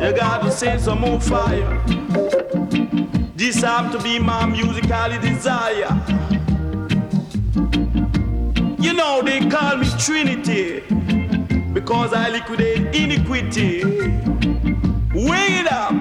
You 0.00 0.12
got 0.16 0.42
to 0.42 0.52
send 0.52 0.80
some 0.80 1.00
more 1.00 1.20
fire. 1.20 1.82
This 3.34 3.62
have 3.62 3.90
to 3.90 3.98
be 4.00 4.20
my 4.20 4.46
musical 4.46 5.08
desire. 5.20 5.90
You 8.78 8.92
know 8.92 9.22
they 9.22 9.40
call 9.50 9.78
me 9.78 9.88
Trinity 9.98 10.84
because 11.84 12.14
I 12.14 12.30
liquidate 12.30 12.96
iniquity. 12.96 13.84
Wake 15.14 15.60
it 15.60 15.70
up, 15.70 15.92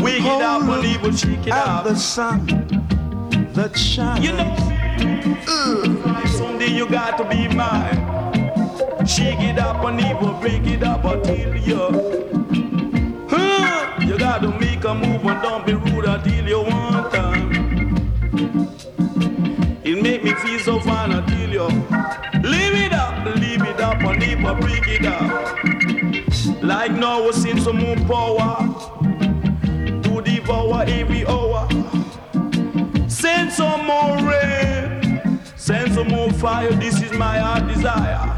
wake 0.00 0.22
it 0.22 0.42
up, 0.42 0.62
and 0.62 0.84
evil 0.86 1.12
shake 1.12 1.46
it 1.46 1.52
up. 1.52 1.84
The 1.84 1.94
sun 1.94 2.46
that 3.52 3.76
shines. 3.76 4.24
You 4.24 4.32
know, 4.32 4.56
uh, 5.46 6.26
someday 6.28 6.70
you 6.70 6.88
got 6.88 7.18
to 7.18 7.24
be 7.28 7.48
mine. 7.54 7.98
Shake 9.06 9.40
it 9.40 9.58
up 9.58 9.84
and 9.84 10.00
evil 10.00 10.32
break 10.40 10.66
it 10.66 10.82
up 10.82 11.04
until 11.04 11.54
you. 11.56 13.26
Huh, 13.28 13.94
you 14.00 14.16
got 14.16 14.40
to 14.40 14.48
make 14.58 14.84
a 14.84 14.94
move 14.94 15.22
and 15.26 15.42
don't 15.42 15.66
be 15.66 15.74
rude 15.74 16.06
until 16.06 16.48
you 16.48 16.62
want 16.62 17.12
time. 17.12 17.48
It 19.84 20.02
make 20.02 20.24
me 20.24 20.32
feel 20.32 20.58
so 20.60 20.80
fine 20.80 21.12
until 21.12 21.50
you 21.50 22.37
it 24.22 24.44
up 24.44 24.60
break 24.60 24.86
it 24.86 25.06
up. 25.06 26.62
Like 26.62 26.92
now 26.92 27.24
we 27.24 27.32
send 27.32 27.62
some 27.62 27.78
more 27.78 27.96
power 28.06 28.56
to 30.02 30.22
devour 30.22 30.84
every 30.86 31.26
hour. 31.26 31.68
Send 33.08 33.52
some 33.52 33.86
more 33.86 34.16
rain, 34.18 35.40
send 35.56 35.92
some 35.94 36.08
more 36.08 36.32
fire. 36.32 36.72
This 36.72 37.02
is 37.02 37.12
my 37.12 37.38
heart 37.38 37.66
desire. 37.68 38.34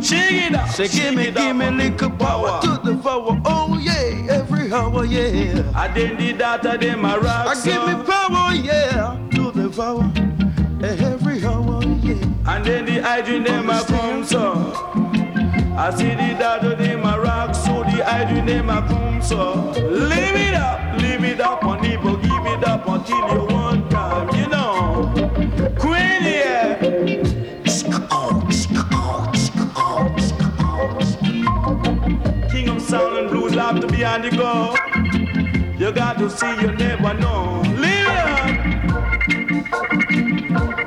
Shake 0.00 0.50
it 0.50 0.54
up, 0.54 0.68
Say, 0.68 0.86
shake 0.86 1.02
give 1.02 1.14
me, 1.14 1.28
it 1.28 1.36
up 1.36 1.42
give 1.42 1.56
me 1.56 1.70
little 1.70 2.10
power 2.10 2.60
to 2.62 2.80
devour, 2.84 3.40
oh 3.44 3.78
yeah, 3.80 4.34
every 4.38 4.72
hour, 4.72 5.04
yeah. 5.04 5.72
I 5.74 5.88
did 5.88 6.38
that, 6.38 6.66
I 6.66 6.76
did 6.76 6.96
my 6.98 7.16
rock. 7.16 7.46
I 7.48 7.54
give 7.64 7.86
me 7.86 8.04
power, 8.04 8.54
yeah, 8.54 9.18
to 9.32 9.52
devour 9.52 10.12
yeah. 10.80 11.15
And 12.48 12.64
then 12.64 12.84
the 12.84 13.02
hydrant 13.02 13.46
them 13.46 13.68
a 13.68 13.84
come 13.84 14.24
so. 14.24 14.72
I 15.76 15.90
see 15.94 16.10
the 16.10 16.34
data 16.38 16.76
them 16.76 17.04
a 17.04 17.20
rock, 17.20 17.54
so 17.54 17.82
the 17.82 18.04
hydrant 18.04 18.46
them 18.46 18.70
a 18.70 18.80
come 18.86 19.20
so. 19.20 19.72
Live 19.80 20.36
it 20.36 20.54
up, 20.54 21.00
live 21.00 21.24
it 21.24 21.40
up 21.40 21.64
on 21.64 21.80
people, 21.80 22.16
give 22.16 22.46
it 22.46 22.64
up 22.64 22.88
until 22.88 23.18
you 23.32 23.46
want 23.52 23.90
time, 23.90 24.28
you 24.36 24.46
know. 24.46 25.10
Queen, 25.76 26.22
yeah. 26.22 26.78
Oh, 28.10 28.48
oh, 29.76 30.14
oh, 30.78 30.88
King 32.50 32.68
of 32.68 32.80
sound 32.80 33.18
and 33.18 33.28
blues 33.28 33.54
love 33.56 33.80
to 33.80 33.86
be 33.88 34.04
on 34.04 34.22
the 34.22 34.30
go. 34.30 34.76
You 35.78 35.92
got 35.92 36.16
to 36.18 36.30
see, 36.30 36.54
you 36.60 36.72
never 36.72 37.12
know. 37.14 37.60
Live 37.76 37.95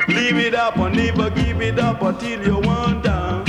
Leave 0.10 0.38
it 0.38 0.56
up 0.56 0.78
or 0.78 0.90
never 0.90 1.30
give 1.30 1.62
it 1.62 1.80
up 1.80 2.02
until 2.02 2.44
you 2.46 2.60
want 2.60 3.04
down. 3.04 3.44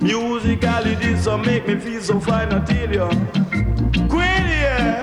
Musically, 0.00 0.94
this 0.96 1.26
will 1.26 1.38
make 1.38 1.66
me 1.66 1.76
feel 1.76 2.00
so 2.02 2.20
fine 2.20 2.52
until 2.52 2.92
you 2.92 3.08
quit 4.08 4.38
yeah. 4.46 5.02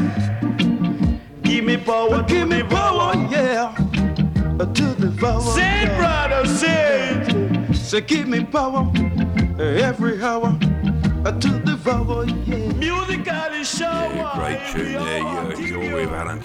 Give 1.41 1.63
me 1.65 1.77
power, 1.77 2.23
give 2.23 2.47
me 2.47 2.63
power, 2.63 3.13
yeah. 3.29 3.73
Uh, 4.59 4.65
to 4.65 4.95
devour. 4.95 5.41
Say, 5.41 5.61
yeah. 5.61 5.97
brother, 5.97 6.47
say. 6.47 7.73
Say, 7.73 8.01
give 8.01 8.27
me 8.27 8.43
power 8.43 8.91
uh, 9.59 9.63
every 9.63 10.21
hour 10.21 10.57
uh, 11.25 11.31
to 11.39 11.59
devour, 11.59 12.24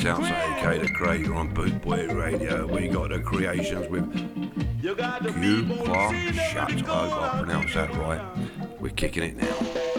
you're 0.03 0.19
with 0.19 0.27
Alan 0.27 0.51
Townsend, 0.51 0.59
aka 0.59 0.79
The 0.79 0.93
Creator 0.93 1.35
on 1.35 1.53
Boot 1.55 1.83
Boy 1.83 2.07
Radio. 2.09 2.67
We 2.67 2.89
got 2.89 3.11
the 3.11 3.21
creations 3.21 3.89
with 3.89 4.13
Q 4.81 4.95
Clark 5.85 6.17
Shut. 6.35 6.71
I 6.71 7.09
hope 7.09 7.23
I 7.23 7.39
pronounced 7.39 7.75
that 7.75 7.95
right. 7.97 8.21
We're 8.79 8.91
kicking 8.91 9.23
it 9.23 9.37
now. 9.37 9.90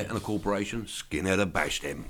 And 0.00 0.16
the 0.16 0.20
Corporation, 0.20 0.84
Skinhead 0.84 1.40
and 1.40 1.52
Bash 1.52 1.80
Them. 1.80 2.06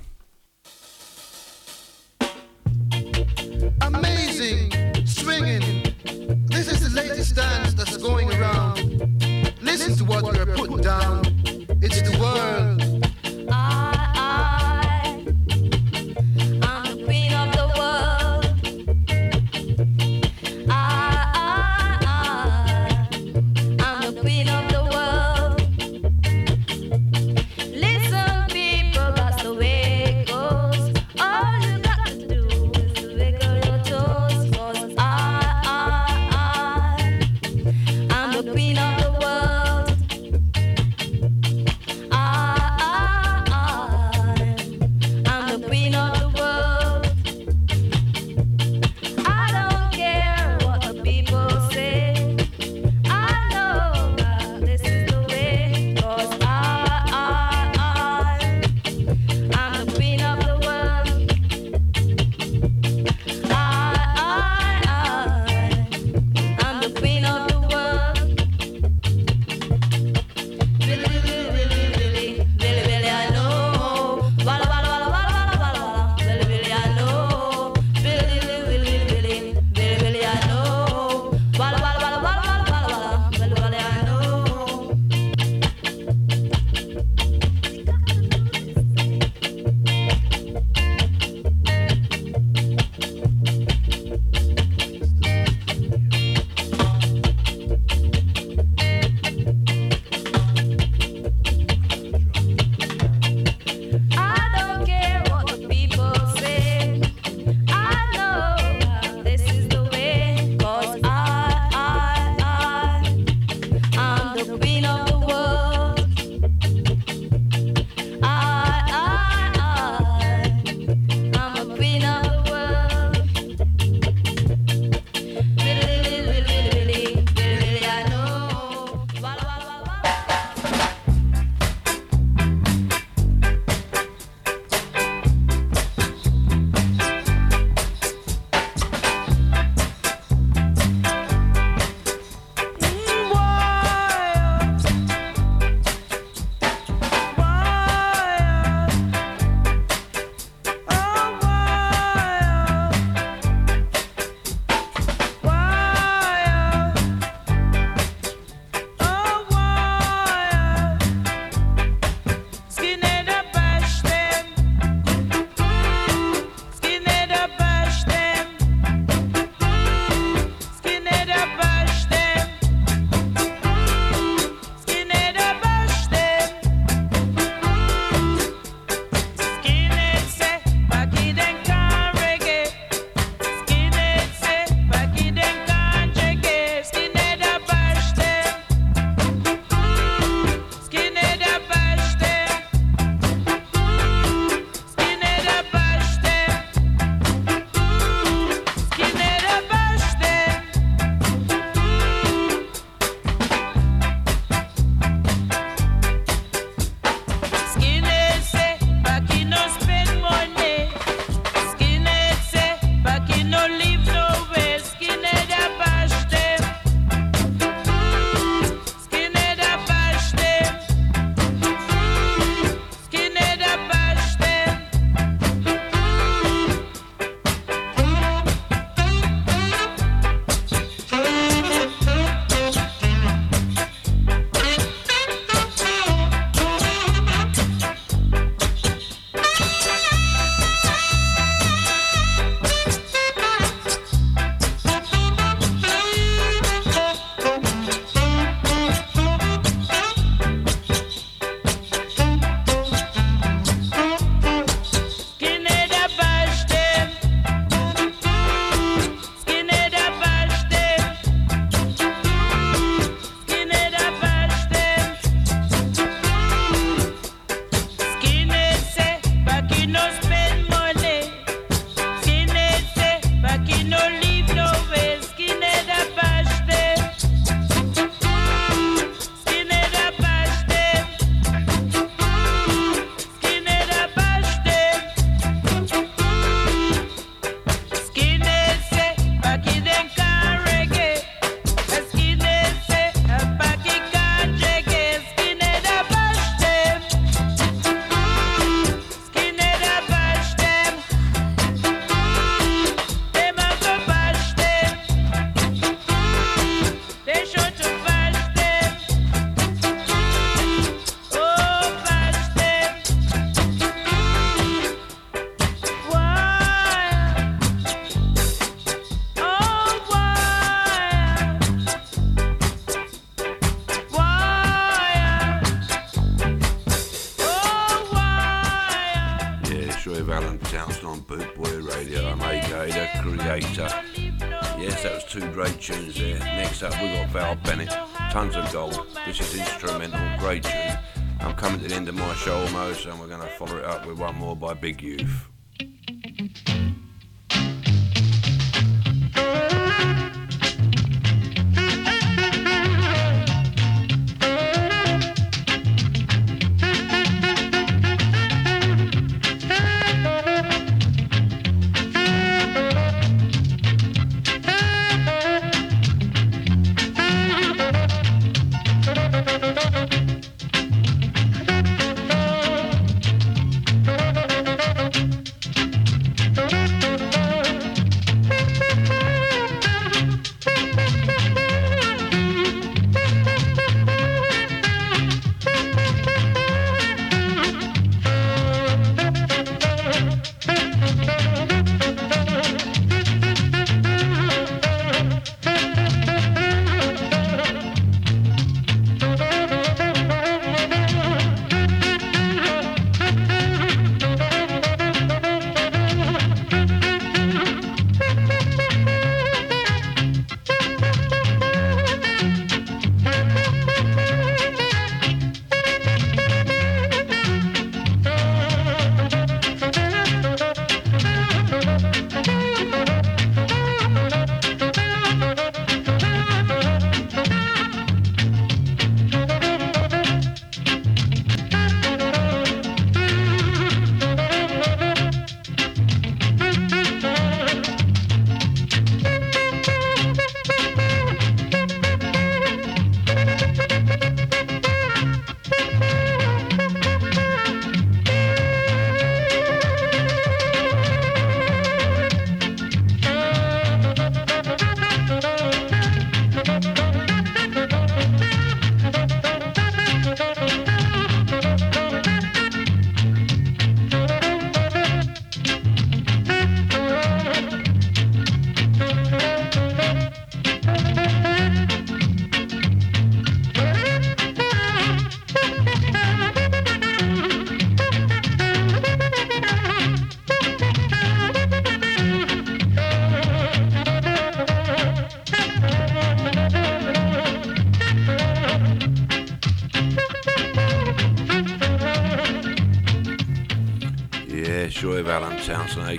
big 344.85 345.01
U. 345.01 345.14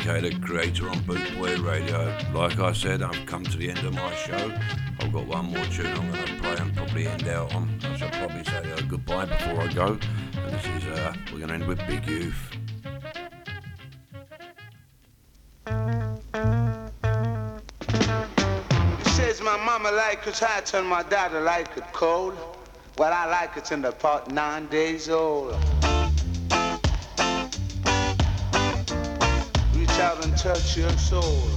the 0.05 0.39
creator 0.43 0.89
on 0.89 0.99
Boot 1.01 1.35
Boy 1.37 1.57
Radio. 1.57 2.17
Like 2.35 2.59
I 2.59 2.73
said, 2.73 3.03
I've 3.03 3.25
come 3.27 3.45
to 3.45 3.57
the 3.57 3.71
end 3.71 3.79
of 3.79 3.95
my 3.95 4.15
show. 4.15 4.53
I've 5.01 5.13
got 5.13 5.27
one 5.27 5.47
more 5.47 5.65
tune 5.67 5.87
I'm 5.87 6.13
going 6.13 6.27
to 6.27 6.35
play 6.35 6.57
and 6.59 6.77
probably 6.77 7.07
end 7.07 7.27
out 7.29 7.55
on. 7.55 7.79
I 7.83 7.97
shall 7.97 8.11
probably 8.11 8.45
say 8.45 8.73
uh, 8.73 8.81
goodbye 8.89 9.25
before 9.25 9.61
I 9.61 9.73
go. 9.73 9.99
And 10.37 10.55
this 10.55 10.65
is, 10.65 10.99
uh, 10.99 11.15
we're 11.33 11.39
going 11.39 11.49
to 11.49 11.55
end 11.55 11.67
with 11.67 11.79
Big 11.87 12.07
Youth. 12.07 12.37
He 19.05 19.11
says 19.11 19.41
my 19.41 19.57
mama 19.57 19.93
like 19.93 20.27
it 20.27 20.39
hot 20.39 20.75
and 20.75 20.87
my 20.87 21.03
daddy 21.05 21.39
like 21.39 21.77
it 21.77 21.85
cold. 21.93 22.35
Well, 22.99 23.13
I 23.13 23.27
like 23.27 23.57
it 23.57 23.73
in 23.73 23.83
the 23.83 23.93
pot 23.93 24.31
nine 24.31 24.67
days 24.67 25.09
old. 25.09 25.57
Out 30.17 30.25
and 30.25 30.37
touch 30.37 30.77
your 30.77 30.91
soul. 30.91 31.49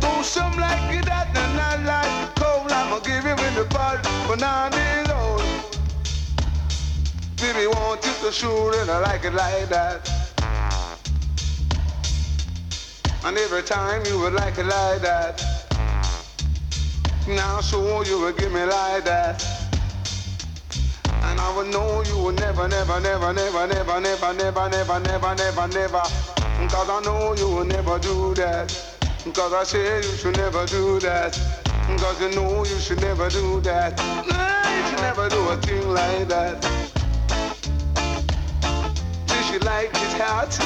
Do 0.00 0.22
some 0.22 0.56
like 0.58 0.94
it 0.94 1.08
hot 1.08 1.28
and 1.34 1.56
not 1.56 1.80
like 1.84 2.28
it 2.28 2.34
cold. 2.36 2.70
I'ma 2.70 2.98
give 3.00 3.24
you 3.24 3.32
in 3.32 3.54
the 3.54 3.66
pot 3.70 4.04
for 4.26 4.36
nine 4.36 4.70
days 4.72 5.10
old. 5.10 5.42
Baby, 7.36 7.66
want 7.66 8.04
you 8.04 8.12
to 8.26 8.32
shoot 8.32 8.74
and 8.80 8.90
I 8.90 8.98
like 9.00 9.24
it 9.24 9.34
like 9.34 9.68
that. 9.68 10.10
And 13.24 13.38
every 13.38 13.62
time 13.62 14.04
you 14.06 14.18
would 14.20 14.34
like 14.34 14.58
it 14.58 14.66
like 14.66 15.00
that. 15.00 15.42
Now 17.26 17.60
so 17.60 18.02
you 18.02 18.20
would 18.20 18.36
give 18.36 18.52
me 18.52 18.64
like 18.64 19.04
that. 19.04 19.53
I 21.56 21.70
know 21.70 22.02
you 22.02 22.18
would 22.18 22.40
never, 22.40 22.66
never, 22.68 23.00
never, 23.00 23.32
never, 23.32 23.66
never, 23.66 24.00
never, 24.00 24.32
never, 24.34 24.68
never, 24.68 25.00
never, 25.00 25.34
never, 25.34 25.68
never. 25.68 26.02
Cause 26.68 26.90
I 26.90 27.00
know 27.04 27.34
you 27.34 27.48
will 27.48 27.64
never 27.64 27.98
do 27.98 28.34
that. 28.34 28.68
Cause 29.32 29.52
I 29.52 29.64
say 29.64 29.96
you 29.96 30.16
should 30.16 30.36
never 30.36 30.66
do 30.66 30.98
that. 31.00 31.38
Cause 31.98 32.20
you 32.20 32.30
know 32.34 32.64
you 32.64 32.78
should 32.80 33.00
never 33.00 33.28
do 33.28 33.60
that. 33.60 33.98
You 33.98 34.88
should 34.90 35.00
never 35.00 35.28
do 35.28 35.48
a 35.48 35.56
thing 35.58 35.88
like 35.88 36.28
that. 36.28 36.94
You 39.54 39.60
like 39.60 39.90
it 39.90 40.20
hot, 40.20 40.58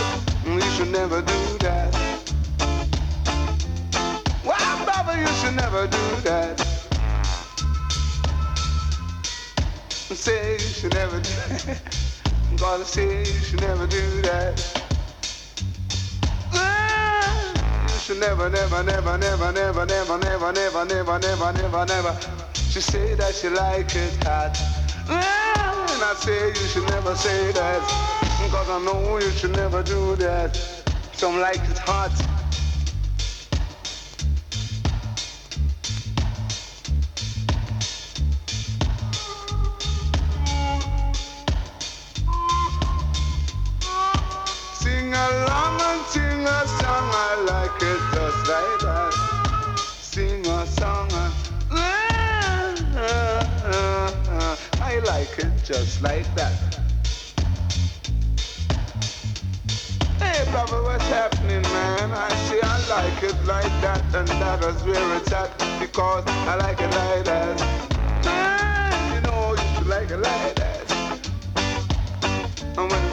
you 0.47 0.62
should 0.70 0.90
never 0.90 1.20
do 1.20 1.59
that. 1.59 1.93
Well, 4.43 4.86
Baba, 4.86 5.20
you 5.20 5.27
should 5.27 5.56
never 5.56 5.86
do 5.86 6.20
that. 6.23 6.68
Say 10.15 10.57
should 10.59 10.95
never 10.95 11.21
do 11.21 11.31
that. 11.31 11.81
Gotta 12.57 12.85
say 12.85 13.19
you 13.19 13.25
should 13.25 13.61
never 13.61 13.87
do 13.87 14.23
that. 14.23 14.83
Ah, 16.53 17.53
You 17.83 17.99
should 18.01 18.21
never, 18.21 18.49
never, 18.49 18.83
never, 18.83 19.19
never, 19.19 19.53
never, 19.53 19.87
never, 19.87 20.19
never, 20.19 20.53
never, 20.53 20.85
never, 20.85 21.19
never, 21.19 21.53
never, 21.53 21.85
never. 21.87 22.19
She 22.55 22.81
say 22.81 23.15
that 23.17 23.35
she 23.35 23.49
like 23.51 23.95
it 23.95 24.25
hot. 24.25 24.57
Ah, 25.09 25.95
And 25.95 26.03
I 26.03 26.15
say 26.15 26.49
you 26.49 26.55
should 26.55 26.89
never 26.89 27.15
say 27.15 27.53
that. 27.53 27.83
Cause 28.51 28.71
I 28.71 28.79
know 28.85 29.19
you 29.19 29.31
should 29.31 29.57
never 29.57 29.83
do 29.83 30.17
that. 30.17 30.57
Some 31.13 31.39
like 31.41 31.61
it 31.69 31.79
hot. 31.79 32.38
A 46.59 46.67
song, 46.67 47.09
I 47.13 47.35
like 47.47 47.83
it 47.83 48.01
just 48.15 48.49
like 48.49 48.81
that. 48.81 49.13
Sing 50.01 50.45
a 50.45 50.67
song, 50.67 51.09
and 51.13 51.33
I 54.83 54.99
like 55.07 55.39
it 55.39 55.53
just 55.65 56.03
like 56.03 56.27
that. 56.35 56.59
Hey, 60.19 60.51
brother, 60.51 60.83
what's 60.83 61.09
happening, 61.09 61.63
man? 61.63 62.11
I 62.11 62.29
say 62.49 62.61
I 62.61 62.79
like 62.97 63.23
it 63.23 63.39
like 63.47 63.75
that, 63.83 64.03
and 64.17 64.29
that 64.29 64.65
is 64.65 64.83
where 64.83 65.17
it's 65.17 65.31
at, 65.33 65.57
because 65.79 66.25
I 66.27 66.57
like 66.57 66.81
it 66.81 66.91
like 66.91 67.25
that. 67.25 67.57
Man, 68.25 69.15
you 69.15 69.21
know 69.21 69.55
you 69.55 69.85
like 69.89 70.11
it 70.11 70.19
like 70.19 70.57
that. 70.57 70.87
And 72.77 72.91
when 72.91 73.08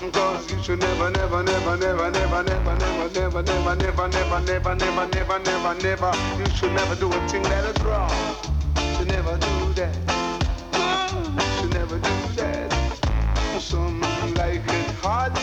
Cause 0.00 0.50
you 0.50 0.62
should 0.62 0.80
never, 0.80 1.10
never, 1.10 1.42
never, 1.42 1.76
never, 1.76 2.10
never, 2.10 2.42
never, 2.42 2.42
never, 2.42 3.08
never, 3.12 3.42
never, 3.42 3.42
never, 3.42 3.76
never, 3.76 4.08
never, 4.08 4.74
never, 4.74 5.08
never, 5.08 5.38
never, 5.38 5.74
never. 5.82 6.12
You 6.38 6.46
should 6.56 6.72
never 6.72 6.94
do 6.94 7.12
a 7.12 7.28
thing 7.28 7.42
that 7.42 7.64
is 7.76 7.84
wrong. 7.84 8.10
You 8.76 8.94
should 8.96 9.08
never 9.08 9.36
do 9.36 9.74
that. 9.74 9.94
You 11.36 11.60
should 11.60 11.74
never 11.74 11.98
do 11.98 12.16
that. 12.36 12.72
Some 13.60 14.00
like 14.36 14.62
it 14.66 14.90
hot, 15.02 15.36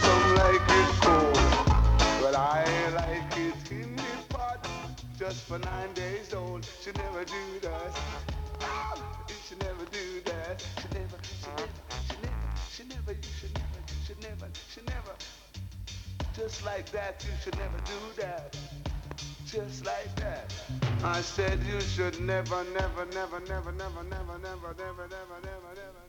some 0.00 0.34
like 0.40 0.68
it 0.80 0.88
cold. 1.04 1.36
But 2.22 2.34
I 2.34 2.64
like 2.96 3.36
it 3.36 3.70
in 3.70 3.96
the 3.96 4.34
pot, 4.34 4.66
just 5.18 5.44
for 5.44 5.58
nine 5.58 5.92
days 5.92 6.32
old. 6.32 6.66
Should 6.82 6.96
never 6.96 7.22
do 7.24 7.60
that. 7.60 7.98
You 9.28 9.34
should 9.46 9.60
never 9.62 9.84
do 9.92 10.22
that. 10.24 10.64
Should 10.80 10.94
never, 10.94 11.18
should 11.22 11.58
never, 11.58 12.15
should 12.76 12.90
never, 12.90 13.12
you 13.12 13.28
should 13.40 13.54
never, 13.54 13.78
you 13.88 14.04
should 14.06 14.22
never, 14.22 14.48
should 14.68 14.86
never. 14.86 15.14
Just 16.36 16.62
like 16.66 16.90
that, 16.90 17.24
you 17.24 17.32
should 17.42 17.56
never 17.56 17.78
do 17.86 18.20
that. 18.20 18.54
Just 19.46 19.86
like 19.86 20.14
that. 20.16 20.52
I 21.02 21.22
said 21.22 21.58
you 21.62 21.80
should 21.80 22.20
never, 22.20 22.64
never, 22.74 23.06
never, 23.06 23.40
never, 23.40 23.72
never, 23.72 23.72
never, 23.72 24.02
never, 24.04 24.38
never, 24.38 24.74
never, 24.76 25.08
never, 25.08 25.70
never. 25.74 26.05